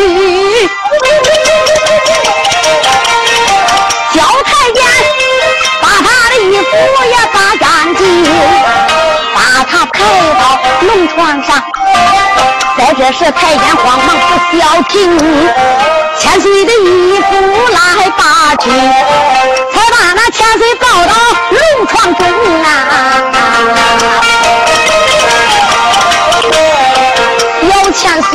[6.95, 8.03] 我也把干净，
[9.35, 9.97] 把他抬
[10.41, 10.43] 到
[10.83, 11.49] 龙床上。
[12.79, 14.97] 在这时，太监慌忙不消停，
[16.19, 17.27] 千岁的衣服
[17.73, 18.71] 来把去，
[19.73, 21.15] 才把那千岁抱到
[21.51, 22.23] 龙床中
[22.65, 22.67] 啊。
[27.69, 28.33] 小千岁，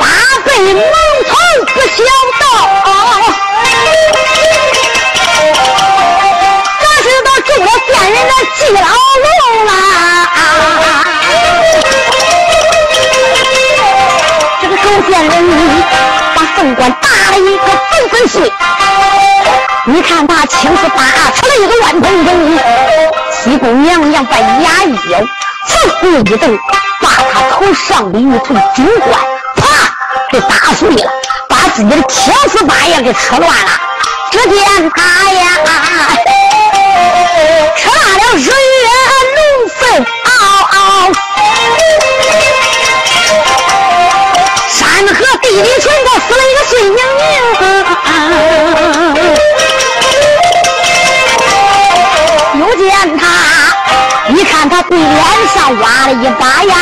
[0.00, 0.02] 八
[0.44, 1.30] 辈蒙头
[1.74, 2.02] 不晓
[2.40, 2.42] 道。
[7.54, 9.26] 这了贱人的脊老骨
[9.68, 9.72] 啊！
[14.62, 15.32] 这个狗县人
[16.34, 18.50] 把凤冠打了一个粉粉碎，
[19.84, 22.58] 你看他青丝打出了一个乱蓬蓬。
[23.30, 26.58] 西宫娘娘把牙一咬，呲股一蹬，
[27.02, 29.20] 把他头上的一头金冠
[29.56, 29.94] 啪
[30.30, 31.12] 给打碎了，
[31.50, 33.70] 把自己的青丝把也给扯乱了。
[34.30, 35.42] 只见他呀！
[37.76, 38.50] 扯了日月
[39.36, 39.38] 龙
[39.68, 39.80] 凤
[40.24, 40.28] 嗷
[40.72, 40.74] 嗷，
[44.68, 47.22] 山河地里全都死了一个碎娘娘。
[52.60, 52.82] 又见
[53.18, 53.22] 他，
[54.28, 55.08] 一看他对脸
[55.54, 56.74] 上挖了一把牙，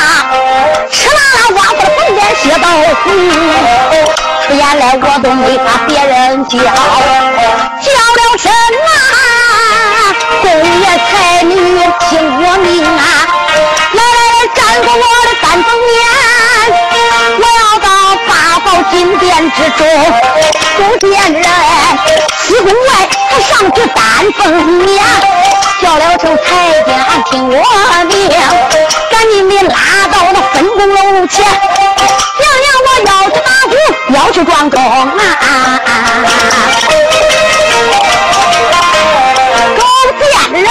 [0.90, 2.64] 吃啦啦挖出了粉脸血道
[3.04, 3.04] 红。
[4.46, 8.90] 出言来我都没把别人叫，叫了声啊，
[10.42, 10.46] 公
[10.80, 11.54] 爷才女
[12.08, 13.00] 听我命啊！
[13.92, 15.92] 来来来，站过我的三凤面，
[17.38, 17.86] 我要到
[18.26, 19.80] 八宝金殿之中，
[20.76, 21.44] 不见人，
[22.38, 22.88] 西宫外
[23.30, 24.00] 他上去丹
[24.38, 24.40] 凤
[24.78, 24.90] 面，
[25.82, 26.48] 叫了声太
[26.82, 26.88] 监
[27.30, 27.54] 听我
[28.06, 28.12] 命，
[29.10, 29.76] 赶紧的拉
[30.08, 33.72] 到那分宫楼前，娘娘我要去打鼓。
[34.12, 35.20] 要去转宫啊！
[39.76, 39.82] 狗
[40.18, 40.64] 见人，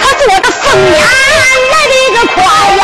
[0.00, 0.98] 他做的凤眼
[1.70, 2.36] 来的个快
[2.76, 2.82] 呀！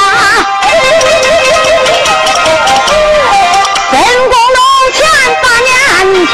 [3.90, 3.94] 分
[4.28, 4.60] 宫老
[4.92, 5.00] 钱
[5.42, 5.70] 把年
[6.26, 6.32] 轻，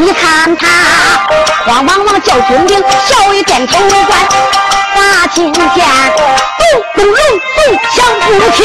[0.00, 0.66] 你看他
[1.66, 4.18] 慌忙忙叫军兵，小一点头官，
[4.94, 5.62] 把金剑
[6.58, 6.62] 咚
[6.94, 7.14] 咚隆
[7.54, 7.58] 咚
[7.92, 8.58] 响不停。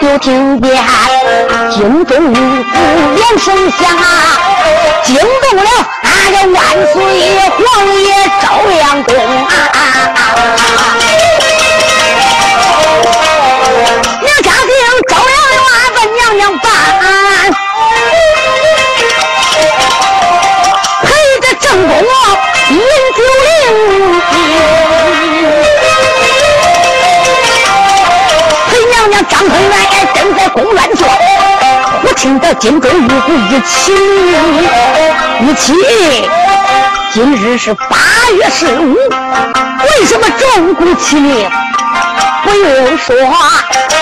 [0.00, 0.66] 就听见
[1.70, 2.34] 京中五
[3.14, 3.80] 连声响，
[5.04, 5.62] 惊动了
[6.02, 6.60] 那个万
[6.92, 6.96] 岁
[7.50, 7.62] 皇
[8.02, 8.06] 爷
[8.42, 9.74] 朝阳公啊！
[14.20, 14.72] 娘家的
[32.18, 33.92] 听得金钟玉鼓一起
[35.40, 35.72] 一起。
[37.12, 37.96] 今日是八
[38.32, 41.48] 月十五，为什么钟鼓齐鸣？
[42.42, 43.14] 不用说，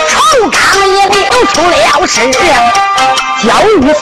[0.08, 0.18] 朝
[0.50, 2.32] 纲也领出了事，
[3.42, 4.00] 叫玉玺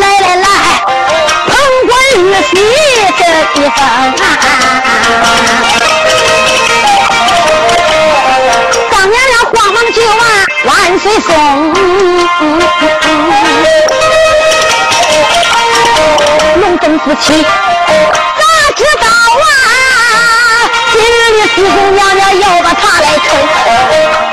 [0.00, 0.48] 来来来，
[1.46, 1.54] 捧
[1.86, 1.90] 官
[2.24, 2.50] 玉玺
[3.16, 3.22] 这
[3.60, 4.10] 一封啊。
[10.64, 11.72] 万岁送，
[16.60, 18.44] 龙凤夫妻咋
[18.76, 19.06] 知道
[19.40, 19.42] 啊？
[20.92, 23.26] 今日的四宫娘娘要把他来抽，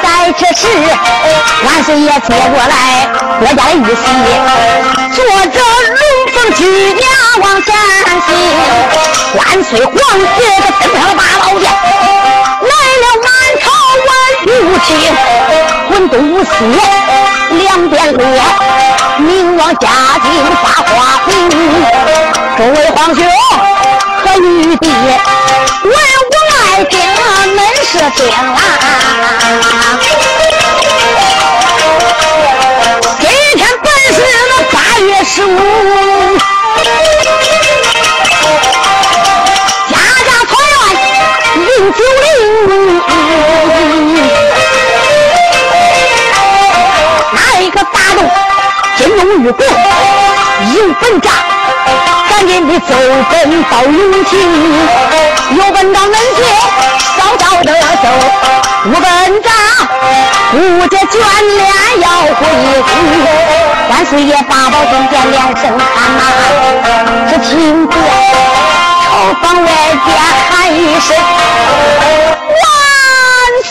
[0.04, 0.06] 在
[0.38, 0.68] 这时，
[1.66, 2.74] 万岁爷接过来
[3.40, 4.04] 我家的玉玺，
[5.16, 5.58] 坐着
[5.90, 6.02] 龙
[6.34, 6.60] 凤举
[6.94, 7.08] 娘
[7.42, 7.74] 往前
[8.22, 8.28] 行。
[9.38, 10.26] 万岁皇爷
[10.60, 11.64] 他登上了八宝殿，
[14.46, 14.88] 文武卿。
[16.10, 16.50] 东西
[17.58, 18.22] 两边落，
[19.18, 19.90] 明王嘉
[20.24, 20.26] 靖
[20.64, 21.32] 发花名。
[22.56, 23.20] 诸位皇兄
[24.24, 24.88] 和玉帝，
[25.84, 26.34] 文武
[26.72, 26.92] 爱卿
[27.56, 28.58] 们是听啊！
[33.20, 34.18] 今天本是
[34.50, 35.48] 那八月十五，
[39.90, 39.94] 家
[40.26, 43.17] 家团圆饮酒令。
[48.98, 49.64] 金龙玉鼓
[50.74, 51.32] 迎本帐，
[52.30, 52.96] 赶紧的走
[53.30, 54.34] 奔到永清，
[55.56, 56.38] 有本到门前
[57.18, 58.06] 早早的走。
[58.86, 59.52] 无本帐
[60.52, 60.56] 顾
[60.88, 61.14] 着眷
[61.58, 61.60] 恋
[62.02, 62.40] 要回
[62.82, 62.90] 宫，
[63.90, 66.20] 万岁爷八宝金殿连声喊呐，
[67.30, 67.94] 只听见
[69.04, 69.10] 朝
[69.42, 69.68] 房外
[70.06, 70.08] 边
[70.50, 71.08] 喊一声
[72.48, 72.56] 万
[73.64, 73.70] 岁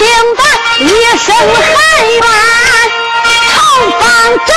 [0.00, 0.40] 听得
[0.82, 0.88] 一
[1.18, 1.68] 声喊
[2.08, 2.24] 冤，
[3.50, 3.60] 朝
[3.98, 4.00] 方
[4.46, 4.50] 阵。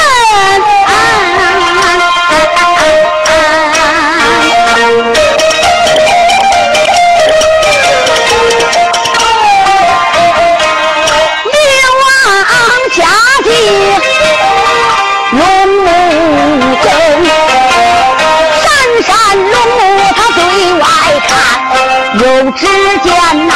[22.55, 22.67] 只
[23.03, 23.53] 见那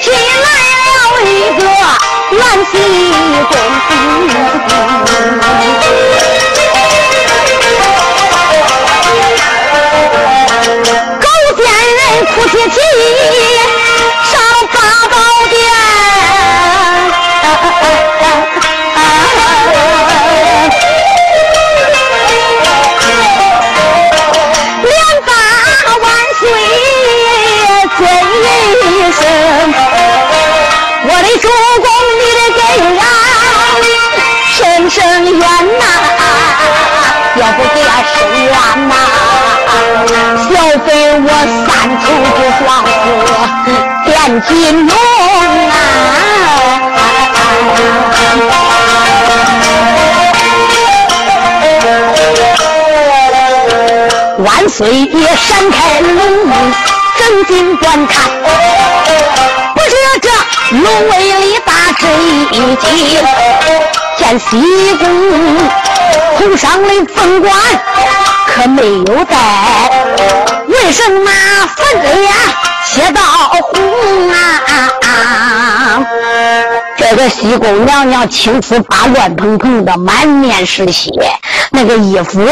[0.00, 0.10] 震。
[1.22, 1.36] 明
[2.32, 2.74] 王家境
[3.10, 5.78] 龙目睁，闪闪龙目他对外看，
[11.20, 11.64] 又只见
[11.98, 12.00] 那。
[12.24, 12.78] 哭啼啼
[28.42, 29.10] 来了一
[34.90, 34.98] 个
[37.78, 38.10] 南西
[38.50, 38.90] 宫，
[40.50, 40.90] 狗见
[41.22, 41.24] 人
[42.00, 42.02] 哭
[44.04, 44.06] 啼
[44.42, 44.50] 金
[44.88, 44.92] 龙
[45.70, 45.72] 啊，
[54.38, 56.72] 万岁爷闪开龙，
[57.16, 58.28] 睁睛观看，
[59.74, 60.28] 不知这
[60.78, 61.72] 龙威力大
[62.50, 63.22] 一惊，
[64.20, 64.48] 见西
[64.98, 65.08] 宫
[66.38, 67.50] 头上的凤冠
[68.48, 69.90] 可没有戴，
[70.68, 71.30] 为什么
[71.74, 72.30] 粉子呀？
[72.84, 74.36] 血道红啊！
[74.68, 74.72] 啊
[75.08, 76.06] 啊
[76.98, 81.10] 这个西宫娘娘青丝发乱蓬蓬的，满面是血，
[81.70, 82.46] 那个衣服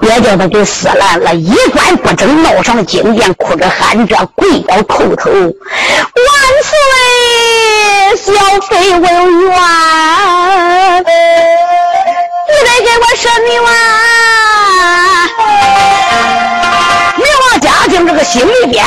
[0.00, 5.52] 也叫他给撕烂了，衣冠不整，闹上金殿，哭着喊着，跪倒叩头：“万
[6.64, 6.78] 岁，
[8.16, 8.32] 小
[8.68, 9.04] 妃有冤，
[12.48, 13.54] 你得给我伸冤！”
[17.16, 18.84] 明王嘉靖这个心里边。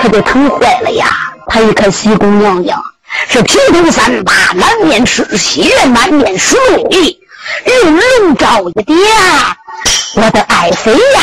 [0.00, 1.06] 可就疼坏了呀！
[1.46, 2.82] 他一看西宫娘娘
[3.28, 6.56] 是披头散发，满面是血，满面是
[6.90, 7.18] 泪，
[7.66, 8.98] 用龙罩一点，
[10.14, 11.20] 我的爱妃呀！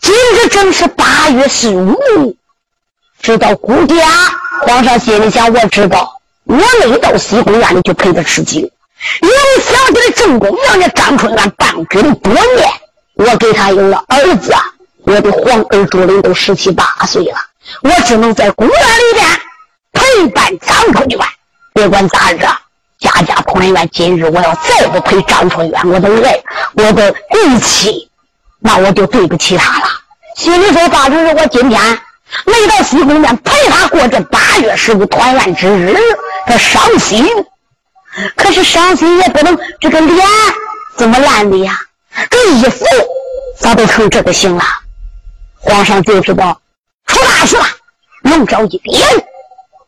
[0.00, 2.36] 今日正是八月十五，
[3.26, 3.96] 知道顾家
[4.68, 8.60] 皇上心里想，我知道，我没到西宫院里去陪他吃酒。
[8.60, 9.28] 又
[9.60, 12.70] 想起来正宫娘娘张春兰伴君多年，
[13.14, 14.54] 我给他有了儿子，
[15.02, 17.36] 我的皇儿朱林都十七八岁了。
[17.82, 19.26] 我只能在宫院里边
[19.92, 21.18] 陪伴张春元，
[21.74, 22.46] 别管咋着，
[23.00, 23.88] 家家团圆。
[23.92, 26.40] 今日我要再不陪张春元，我的爱，
[26.74, 28.08] 我的义气，
[28.60, 29.86] 那我就对不起他了。
[30.36, 31.98] 心里说：大侄子，我今天
[32.44, 35.96] 没到西宫院陪他过这八月十五团圆之日，
[36.46, 37.26] 他伤心。
[38.34, 40.26] 可是伤心也不能这个脸
[40.96, 41.78] 怎么烂的呀，
[42.30, 42.84] 这衣服
[43.58, 44.64] 咋都成这个形了？
[45.58, 46.60] 皇上就知道。
[47.06, 47.64] 出大事了！
[48.22, 49.00] 龙爪一点，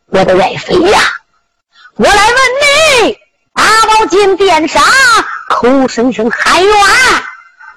[0.06, 1.00] 我的爱妃呀，
[1.96, 3.18] 我来问你，
[3.52, 4.80] 八宝金殿上
[5.48, 6.74] 口声声喊冤，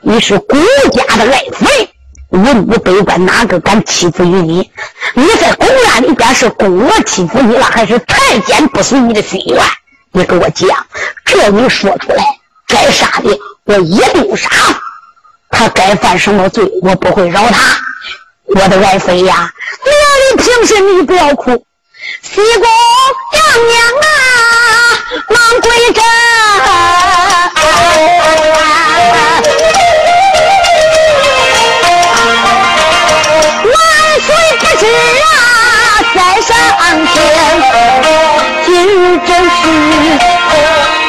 [0.01, 0.55] 你是顾
[0.93, 1.91] 家的爱妃，
[2.31, 4.71] 文武百官哪个敢欺负于你？
[5.13, 9.61] 你在宫院里边是宫娥欺负你了，还是太监不遂你的心愿？
[10.13, 10.69] 你给我讲，
[11.25, 12.23] 这你说出来，
[12.67, 14.49] 该杀的我一定杀，
[15.49, 17.77] 他该犯什么罪，我不会饶他。
[18.45, 19.51] 我的爱妃呀，
[19.83, 19.93] 娘
[20.31, 21.65] 你平身，你不要哭。
[22.21, 22.63] 西宫
[23.33, 24.05] 娘娘啊，
[25.29, 26.01] 忙跪着。
[29.13, 29.50] 万岁
[34.81, 34.89] 是啊，
[36.15, 36.49] 在上
[37.05, 37.13] 天。
[38.65, 38.89] 今日
[39.27, 39.61] 正是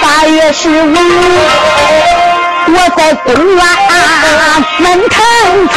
[0.02, 0.94] 八月十五，
[2.68, 3.64] 我在宫院
[4.76, 5.16] 门堂
[5.68, 5.74] 中。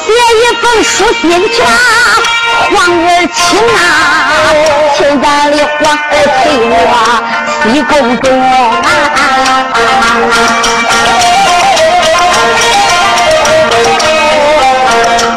[0.00, 1.54] 写一封书信去，
[2.74, 3.78] 皇儿亲啊，
[4.96, 6.40] 请咱的皇儿陪
[6.70, 6.72] 我
[7.64, 8.24] 西宫中。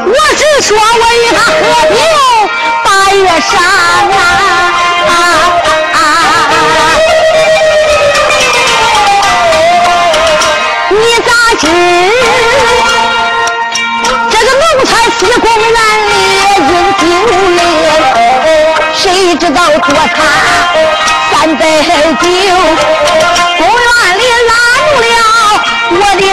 [0.10, 1.57] 我只说我与他喝
[1.93, 1.97] 酒
[2.84, 3.53] 八月赏
[4.10, 4.20] 啊
[5.07, 5.12] 啊
[5.93, 5.97] 啊
[10.89, 10.97] 你
[11.28, 11.30] 咋
[11.60, 11.64] 知
[14.32, 16.12] 这个奴才西宫院烈
[16.57, 17.01] 饮酒
[17.55, 17.60] 嘞
[18.95, 20.18] 谁知道多他
[21.32, 21.62] 三杯
[22.20, 22.88] 酒？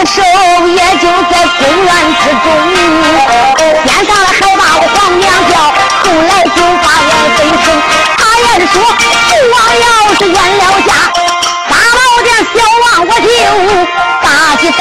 [0.07, 0.21] 手，
[0.67, 1.87] 也就在公园
[2.21, 2.45] 之中。
[3.85, 5.53] 先上来还把我皇娘叫，
[6.03, 7.65] 后来就把我分成。
[8.17, 9.11] 他言说父
[9.53, 9.85] 王要
[10.15, 10.89] 是冤了家，
[11.69, 13.27] 大老殿小王我就
[14.23, 14.79] 打起灯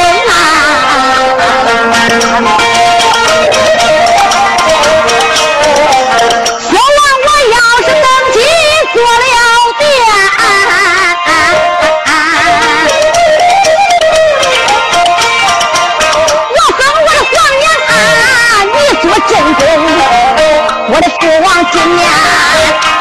[21.26, 22.06] 父王今年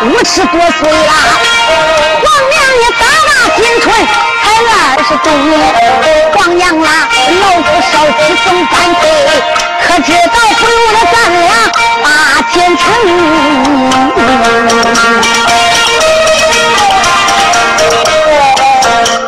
[0.10, 1.14] 五十多岁了、啊，
[2.24, 3.86] 皇娘也大把金春
[4.42, 4.74] 才二
[5.08, 5.30] 十多，
[6.34, 6.88] 皇娘啊，
[7.40, 9.04] 老夫少妻总干杯，
[9.88, 11.48] 可知道不如了咱俩
[12.04, 12.06] 把
[12.52, 12.84] 前程。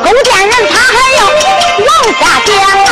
[0.03, 1.19] 勾践人他还要
[1.85, 1.87] 往
[2.19, 2.49] 下讲
[2.81, 2.89] 啊。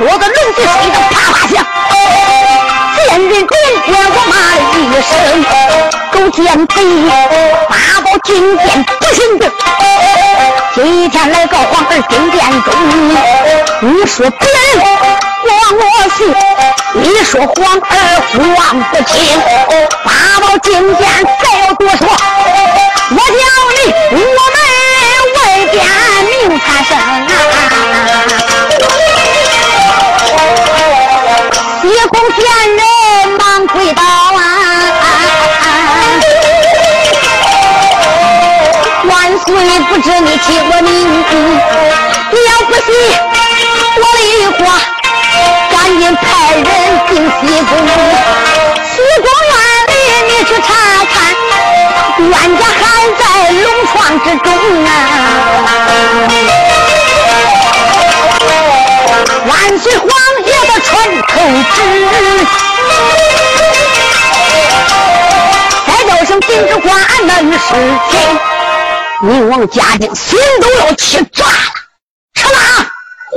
[0.00, 1.64] 我的龙子吹得啪啪响，
[2.96, 4.34] 见人公爷我骂
[4.74, 5.12] 一声，
[6.10, 6.76] 狗见贼，
[7.68, 9.42] 八宝金殿不行的。
[10.74, 12.68] 今天来到皇儿金殿中，
[13.80, 14.82] 你说别人
[15.44, 15.82] 我我
[16.16, 16.18] 信，
[16.94, 17.94] 你说皇儿
[18.32, 19.14] 父王不亲，
[20.02, 20.08] 八
[20.40, 21.02] 宝金殿
[21.40, 22.08] 再要多说，
[23.10, 23.22] 我叫
[23.70, 23.78] 你
[24.10, 24.56] 我们
[25.34, 25.38] 外
[25.70, 25.74] 边
[26.48, 27.30] 明察生啊！
[32.36, 32.42] 见
[32.76, 32.80] 人
[33.38, 34.38] 忙跪倒啊！
[39.08, 39.46] 万岁
[39.88, 40.90] 不知你起我名，
[42.30, 42.86] 你要不信
[43.96, 44.20] 我的
[44.64, 44.64] 话，
[45.70, 46.22] 赶紧派
[46.54, 46.62] 人
[47.08, 47.70] 进西宫。
[48.84, 49.54] 西宫院
[49.88, 49.92] 里
[50.28, 50.68] 你去查
[51.12, 51.14] 看，
[52.18, 52.82] 冤家还
[53.18, 53.92] 在龙床
[54.24, 54.46] 之中
[54.86, 54.88] 啊！
[59.54, 60.08] 万岁皇
[60.44, 60.92] 爷的传
[61.22, 61.32] 口
[61.74, 61.78] 旨，
[65.86, 66.86] 再叫声金枝官
[67.28, 67.58] 能是
[68.10, 68.12] 天，
[69.22, 71.52] 宁王嘉靖心都要气炸了。
[72.34, 72.90] 吃啦！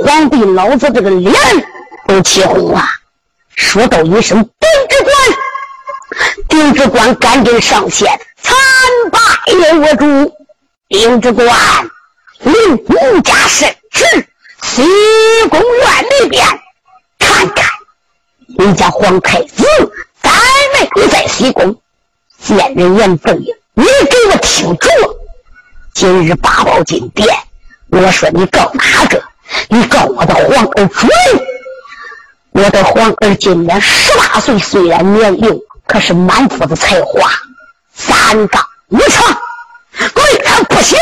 [0.04, 1.32] 皇帝老子这个脸
[2.08, 2.82] 都气红了，
[3.54, 5.14] 说道一声：“丁知官，
[6.48, 8.08] 丁知官，赶紧上前
[8.42, 8.56] 参
[9.12, 9.18] 拜
[9.78, 10.34] 我主。”
[10.90, 11.46] 丁知官，
[12.40, 14.26] 令孤家圣旨。
[14.62, 14.82] 西
[15.48, 16.44] 宫院里边
[17.18, 17.64] 看看，
[18.58, 19.64] 你家皇太子
[20.22, 20.30] 在
[20.94, 21.76] 没在西宫？
[22.38, 24.88] 见人言奉应，你给我听着。
[25.94, 27.26] 今日八宝金殿，
[27.90, 29.22] 我说你告哪个？
[29.68, 31.06] 你告我的皇儿主。
[32.52, 37.30] 我的皇儿今年十八岁，虽然年龄，可是满腹的才华，
[37.94, 39.40] 三纲五常，
[40.00, 40.98] 为他不行。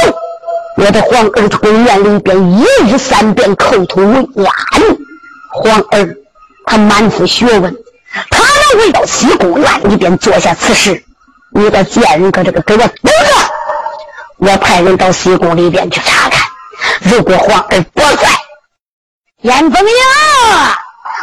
[0.77, 4.47] 我的皇儿在宫院里边一日三遍口吐文言，
[5.51, 6.17] 皇儿
[6.67, 7.75] 他满腹学问，
[8.31, 11.03] 他能回到西宫院里边做下此事？
[11.53, 13.11] 你个贱人，搁这个给我等着！
[14.37, 16.43] 我派人到西宫里边去查看。
[17.01, 18.29] 如果皇儿不在，
[19.41, 19.91] 严凤英，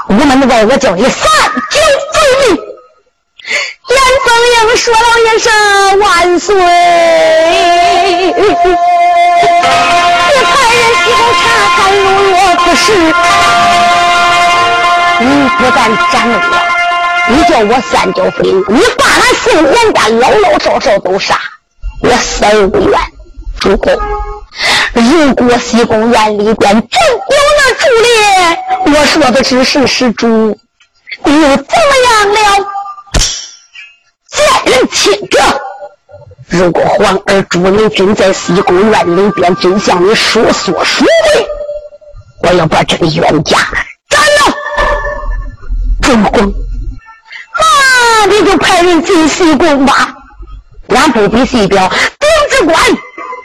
[0.08, 1.30] 我们外我叫你三
[1.70, 1.80] 九
[2.12, 2.73] 罪名。
[3.90, 5.52] 严凤英说了一声
[6.00, 6.56] 万岁。
[8.36, 8.40] 你
[10.44, 11.44] 派人西宫查
[11.76, 12.86] 看，如若不是，
[15.20, 15.26] 你
[15.58, 15.78] 不但
[16.12, 16.54] 斩了我，
[17.34, 21.38] 你叫我三舅夫人，你把俺姓严家老老少少都杀，
[22.02, 22.98] 我死而无怨。
[23.60, 23.94] 主公，
[24.94, 27.20] 如果西宫院里边真有
[27.58, 30.58] 那朱烈，我说的只是实主，
[31.26, 32.40] 你又怎么样了？
[34.34, 35.40] 贱人亲者。
[36.48, 43.58] 如果皇儿朱灵真在西宫院里边，真像你说所说的，我要把这个冤家
[44.10, 44.56] 斩了。
[46.02, 46.54] 主公，
[47.58, 50.14] 那你就派人进西宫吧。
[50.90, 52.78] 俺不比西表，丁知官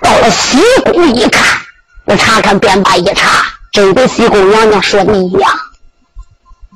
[0.03, 1.59] 到了西宫一看，
[2.05, 5.51] 我查看便罢一查，真跟西宫娘娘说的一样。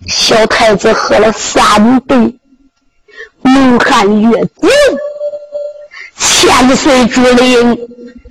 [0.07, 2.39] 小太子喝了三杯
[3.43, 4.69] 蒙汗月子。
[6.17, 7.77] 千岁竹林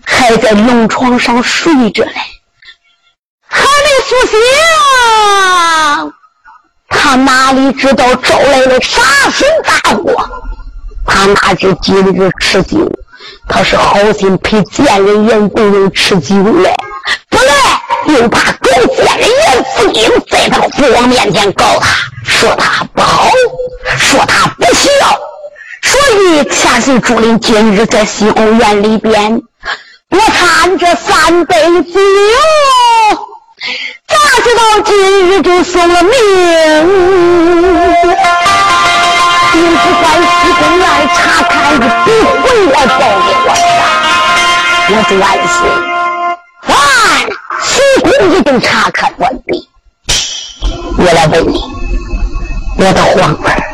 [0.05, 2.13] 还在龙床上睡着嘞，
[3.47, 3.67] 还没
[4.07, 4.39] 苏醒。
[6.87, 9.01] 他哪里知道招来了杀
[9.31, 10.29] 身大祸？
[11.05, 12.89] 他哪知今日吃酒，
[13.47, 16.75] 他是好心陪贱人严凤英吃酒来，
[17.29, 21.87] 不来又怕狗贱人严凤英在他父王面前告他，
[22.23, 23.29] 说他不好，
[23.97, 25.19] 说他不需要。
[25.83, 29.41] 所以，千岁朱令今日在西宫院里边，
[30.09, 31.99] 我看这三杯酒，
[34.07, 36.11] 咋知道今日就送了命？
[39.53, 40.85] 你不管西宫院
[41.15, 43.59] 查看，你不回来报给我啥？
[44.87, 45.59] 我是万岁，
[46.67, 46.75] 万
[47.63, 48.05] 西宫
[48.37, 49.67] 已经查看完毕。
[50.97, 51.59] 我来问你，
[52.77, 53.70] 我的皇儿。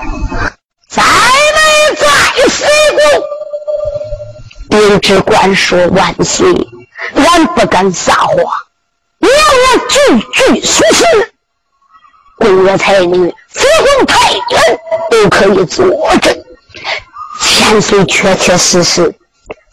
[2.50, 3.24] 西宫，
[4.70, 6.48] 丁知官说：“万岁，
[7.16, 8.38] 俺不敢撒谎，
[9.20, 11.06] 你要我句句属实，
[12.38, 13.66] 宫娥才女、福
[13.98, 14.80] 宫太监
[15.12, 15.86] 都可以作
[16.22, 16.44] 证。
[17.40, 19.14] 千岁确确实实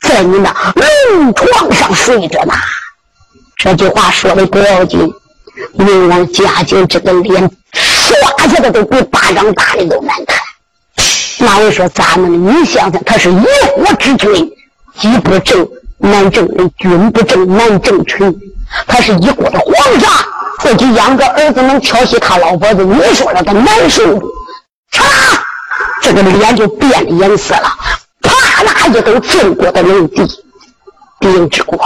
[0.02, 2.52] 在你那龙床上睡着呢。
[3.56, 5.10] 这句话说的不要紧，
[5.72, 10.43] 明王嘉靖这个脸刷下的都比巴掌大的都难看。
[11.44, 13.44] 那我说咱们你想想，他是一
[13.76, 14.50] 国之君，
[14.98, 15.68] 机不正
[15.98, 18.34] 难正人，君不正难正臣。
[18.86, 20.10] 他是一国的皇上，
[20.60, 24.26] 自己养个儿子能调戏他老婆子，你说让他难受不？
[24.90, 25.04] 嚓，
[26.00, 27.70] 这个脸就变了颜色了。
[28.22, 30.26] 啪，啦一都晋国的龙帝，
[31.20, 31.78] 丁之国，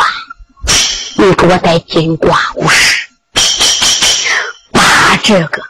[1.16, 3.08] 你给我带金瓜武士，
[4.70, 5.62] 把这个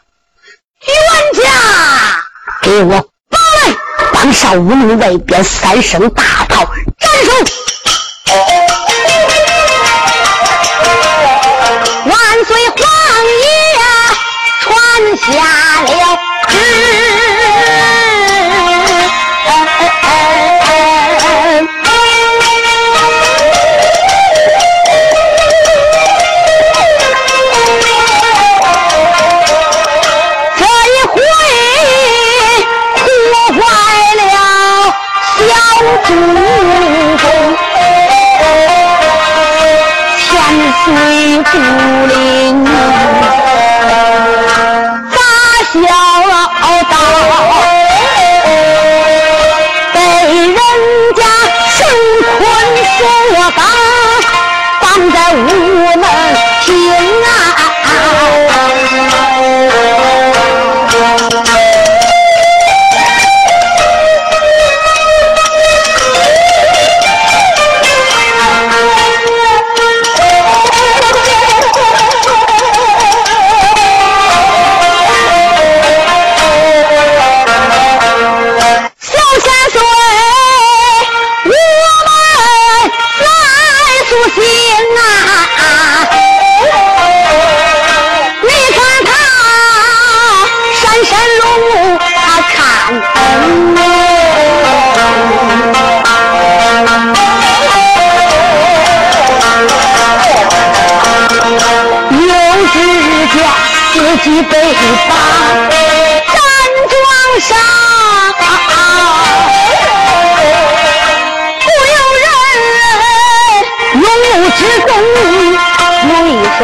[0.87, 1.51] 冤家
[2.61, 3.09] 给我
[4.19, 6.69] 绑来，绑上屋门外边三声大炮，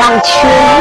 [0.07, 0.74] 勇力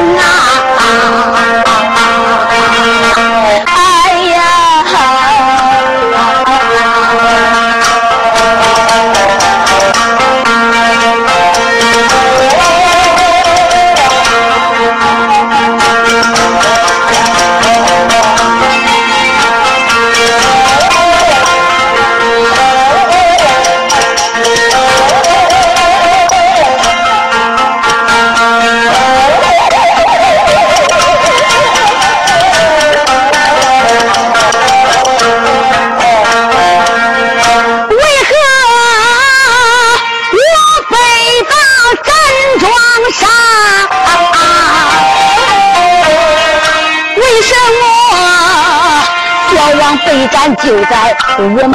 [50.58, 51.72] 就在屋门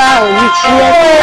[0.61, 1.18] 前。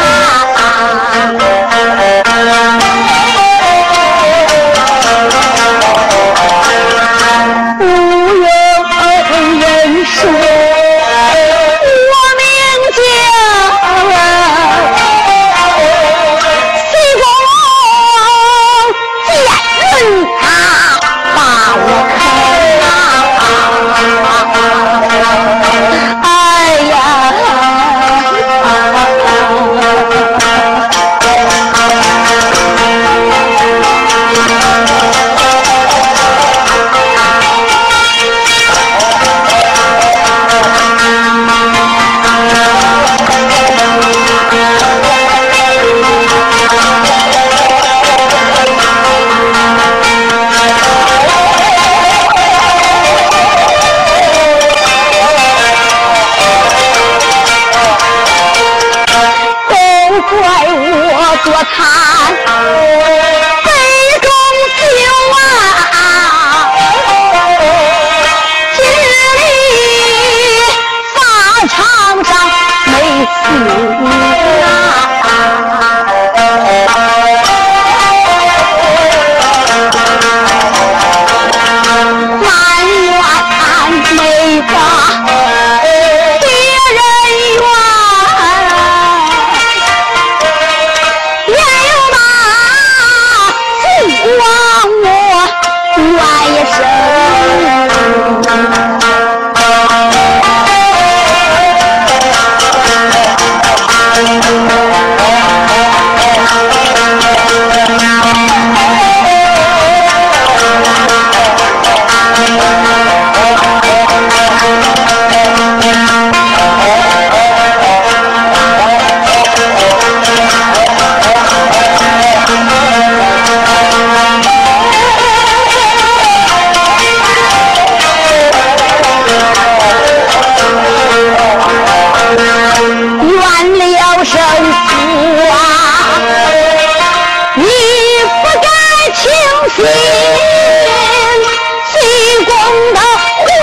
[142.94, 143.00] 的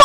[0.00, 0.04] 话，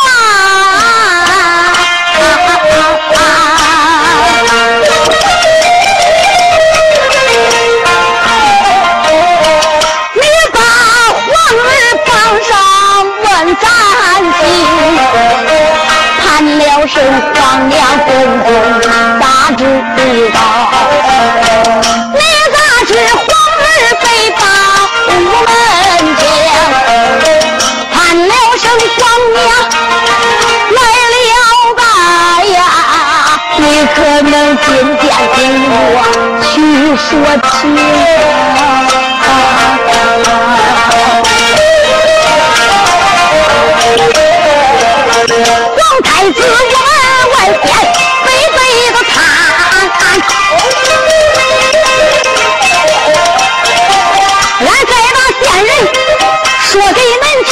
[10.14, 10.58] 你把
[11.26, 11.68] 皇儿
[12.06, 12.08] 绑
[12.48, 12.50] 上
[13.22, 13.64] 问咱
[14.38, 14.42] 心，
[16.18, 16.22] 判
[16.58, 16.94] 了神
[17.34, 17.38] 皇
[17.68, 17.74] 娘
[18.06, 18.08] 公
[18.40, 18.48] 公
[19.20, 19.22] 咋
[19.56, 19.60] 知
[20.30, 20.38] 道？
[22.14, 22.18] 你
[22.52, 22.56] 咋
[22.86, 22.90] 知
[35.72, 35.76] 我
[36.42, 36.50] 去
[36.96, 37.08] 说
[37.50, 37.60] 情。
[45.76, 46.76] 皇太子我
[47.32, 47.64] 外边
[48.24, 48.58] 背背
[48.92, 49.14] 的看，
[54.60, 55.70] 俺再把县人
[56.68, 57.48] 说给恁听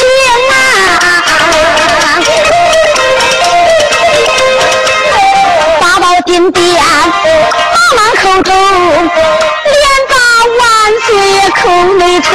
[11.51, 12.31] 口内称，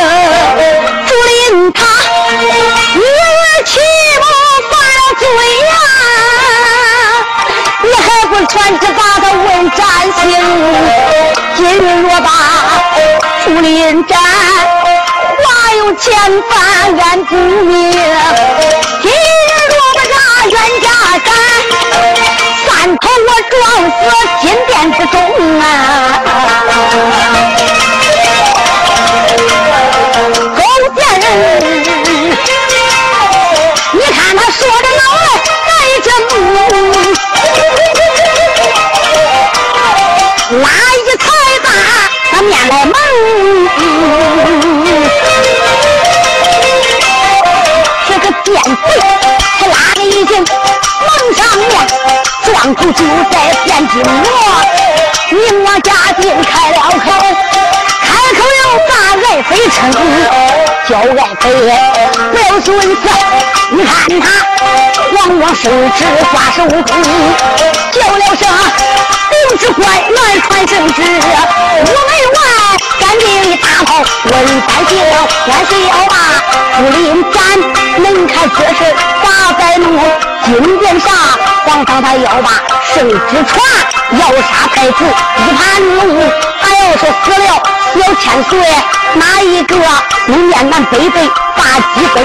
[1.07, 1.81] 竹林他
[2.95, 3.79] 女儿欺
[4.17, 4.23] 负
[4.71, 5.23] 犯了罪
[5.69, 5.73] 呀、
[7.83, 9.79] 你还不传旨把他问斩
[10.21, 10.23] 刑？
[11.57, 12.29] 今日若把
[13.45, 15.43] 竹林斩，话
[15.77, 16.03] 有千
[16.51, 16.53] 番
[16.99, 17.73] 俺不明。
[19.03, 19.13] 今日
[19.71, 20.15] 若不杀
[20.49, 20.53] 冤
[20.83, 20.87] 家
[21.25, 21.29] 斩，
[22.67, 23.53] 三头我撞
[23.91, 24.03] 死
[24.43, 25.15] 金殿之中
[25.61, 25.63] 啊！
[52.65, 53.37] 庄主就在
[53.67, 54.33] 汴京我，
[55.33, 57.13] 明王家丁开了口，
[58.01, 58.91] 开口要把
[59.21, 59.77] 爱妃称，
[60.89, 61.45] 叫爱妃
[62.33, 62.97] 不要孙子，
[63.71, 64.25] 你看他
[65.13, 66.89] 往往手指挂手中，
[67.93, 68.49] 叫了声
[69.31, 72.41] 领旨官来传圣旨，五门外
[72.99, 74.33] 赶紧一大炮问
[74.67, 74.97] 三姓，
[75.49, 76.17] 万岁要把
[76.79, 77.43] 竹林斩，
[77.99, 78.81] 恁看这事
[79.23, 80.01] 咋在弄？
[80.45, 81.11] 金殿上
[81.67, 82.63] 皇上他要把
[82.95, 83.59] 圣旨传，
[84.19, 85.05] 要杀太子
[85.39, 85.63] 一盘
[85.97, 87.45] 龙，他要是死了
[87.95, 88.53] 小千岁，
[89.15, 89.77] 哪一个
[90.27, 91.63] 你面南北北把
[91.95, 92.19] 鸡崩？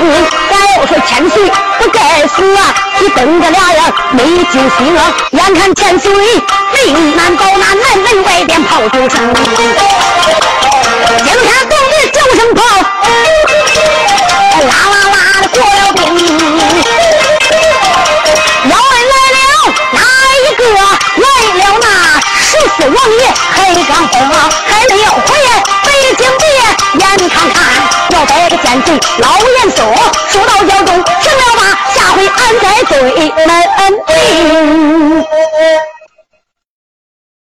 [0.50, 2.74] 还要是千岁不该死啊！
[3.00, 5.02] 你瞪着俩眼没惊心啊！
[5.32, 9.44] 眼看千岁命难保，那南门外边炮九声，惊
[11.26, 12.62] 天动地九声炮，
[14.62, 16.89] 啦啦啦的过了兵。
[22.88, 23.21] 王爷
[23.55, 24.32] 黑刚峰，
[24.67, 25.27] 还没有回
[25.84, 26.43] 北京的，
[26.99, 27.57] 眼看看
[28.09, 28.88] 要逮个奸贼
[29.19, 29.77] 老严嵩，
[30.30, 31.61] 说到腰中停了吧，
[31.93, 32.91] 下回俺再对
[33.45, 33.49] 门
[34.07, 35.25] 定。